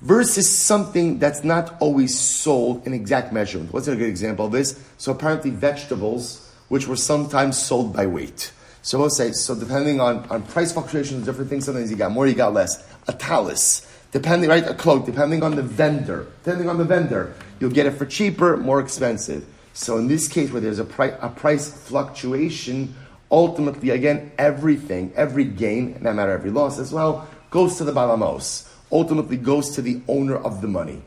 [0.00, 3.72] versus something that's not always sold in exact measurement.
[3.72, 4.78] What's a good example of this?
[4.98, 8.52] So apparently vegetables, which were sometimes sold by weight.
[8.82, 12.26] So we'll say, so depending on, on price fluctuations, different things, sometimes you got more,
[12.26, 12.86] you got less.
[13.08, 17.70] A talus, depending, right, a cloak, depending on the vendor, depending on the vendor, you'll
[17.70, 19.44] get it for cheaper, more expensive.
[19.72, 22.94] So in this case, where there's a, pri- a price fluctuation,
[23.30, 28.65] ultimately, again, everything, every gain, no matter every loss as well, goes to the balamos
[28.90, 31.02] ultimately goes to the owner of the money.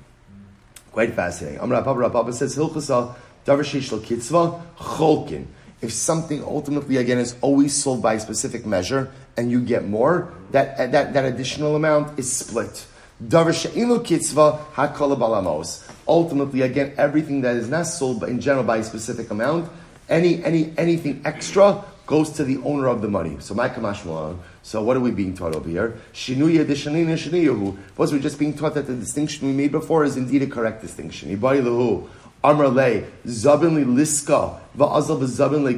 [0.91, 1.59] Quite fascinating.
[1.59, 3.15] Amr Papa Papa says Hilchasa
[3.45, 3.63] Davar
[4.01, 5.45] Kitzva Cholkin.
[5.81, 10.33] If something ultimately, again, is always sold by a specific measure and you get more,
[10.51, 12.85] that, that, that additional amount is split.
[13.23, 15.89] Kitzva hakala balamos.
[16.07, 19.71] Ultimately, again, everything that is not sold but in general by a specific amount,
[20.09, 23.37] any, any, anything extra goes to the owner of the money.
[23.39, 23.69] So my
[24.63, 25.99] So what are we being taught over here?
[26.11, 27.77] Shinuya deshanina shiniyahu.
[27.97, 30.81] Was we just being taught that the distinction we made before is indeed a correct
[30.81, 31.29] distinction?
[31.37, 31.79] Liska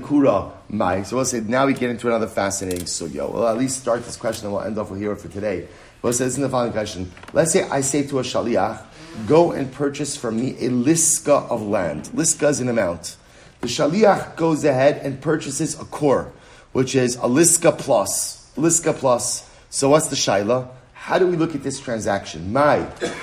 [0.02, 1.04] kura.
[1.04, 3.30] So we'll say now we get into another fascinating sugya.
[3.30, 5.68] We'll at least start this question and we'll end off here for today.
[6.02, 7.12] But says in the following question.
[7.34, 8.82] Let's say I say to a shaliach,
[9.28, 12.06] go and purchase for me a liska of land.
[12.16, 13.18] Liska is an amount.
[13.62, 16.34] The shaliach goes ahead and purchases a core,
[16.72, 18.52] which is a liska plus.
[18.58, 19.48] Liska plus.
[19.70, 20.68] So what's the shaila?
[20.94, 22.52] How do we look at this transaction?
[22.52, 22.80] My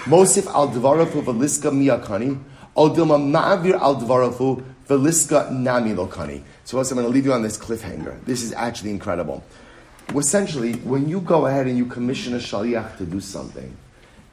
[0.06, 2.40] Mosif al dvarafu veliska miyakani,
[2.76, 6.42] al dilma ma'avir al dvarafu veliska nami lokani.
[6.64, 8.24] So I'm going to leave you on this cliffhanger.
[8.24, 9.42] This is actually incredible.
[10.14, 13.76] Essentially, when you go ahead and you commission a shaliach to do something,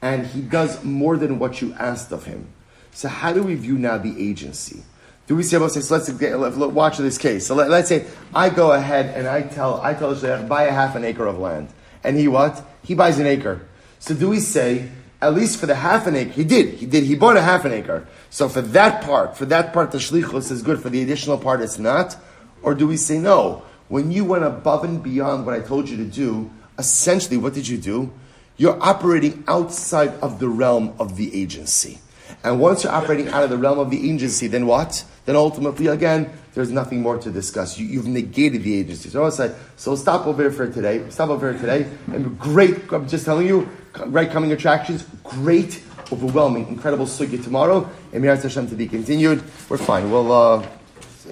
[0.04, 2.48] and he does more than what you asked of him,
[2.92, 4.84] so how do we view now the agency?
[5.28, 7.48] Do we say, well, so let's let, let, watch this case.
[7.48, 10.72] So let, us say I go ahead and I tell I tell Shleich, buy a
[10.72, 11.70] half an acre of land,
[12.04, 12.64] and he what?
[12.84, 13.66] He buys an acre.
[14.00, 14.90] So do we say
[15.22, 16.32] at least for the half an acre?
[16.32, 16.76] He did.
[16.76, 17.06] He did.
[17.06, 18.08] He bought a half an acre.
[18.30, 20.80] So for that part, for that part, the shlichus is good.
[20.80, 22.16] For the additional part, it's not.
[22.62, 23.64] Or do we say no?
[23.88, 27.68] When you went above and beyond what I told you to do, essentially, what did
[27.68, 28.12] you do?
[28.58, 32.00] You're operating outside of the realm of the agency.
[32.44, 35.04] And once you're operating out of the realm of the agency, then what?
[35.26, 37.78] Then ultimately, again, there's nothing more to discuss.
[37.78, 39.10] You, have negated the agency.
[39.10, 41.10] So I say, so stop over here for today.
[41.10, 41.90] Stop over here today.
[42.08, 47.90] And great, I'm just telling you, great coming attractions, great, overwhelming, incredible sugya tomorrow.
[48.14, 49.44] And Mirat Hashem to be continued.
[49.68, 50.12] We're fine.
[50.12, 50.68] We'll, uh,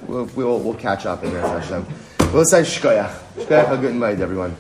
[0.07, 1.85] we'll, we'll, we'll catch up in Mirat Hashem.
[2.33, 3.13] We'll say shkoyach.
[3.35, 4.55] Shkoyach, a good night, everyone.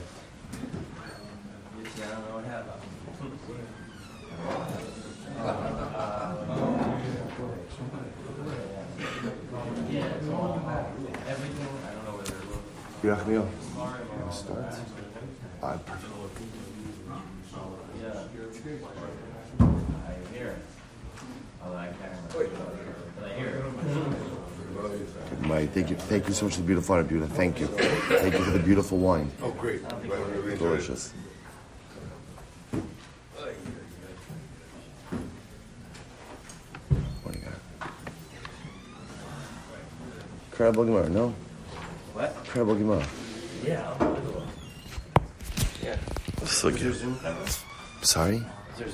[13.03, 13.47] Yerachmiel.
[14.31, 14.75] Start.
[15.61, 16.13] All right, perfect.
[25.41, 27.35] My, thank you, thank you so much for the beautiful wine, beautiful.
[27.35, 29.29] Thank you, thank you for the beautiful wine.
[29.41, 29.81] Oh, great!
[30.57, 31.13] Delicious.
[37.21, 37.89] What do you got?
[40.51, 41.35] Incredible Gemara, no?
[42.13, 42.35] What?
[42.45, 43.05] Incredible Gemara.
[43.63, 43.97] Yeah.
[45.81, 45.97] Yeah.
[46.45, 46.95] So good.
[48.01, 48.45] Sorry?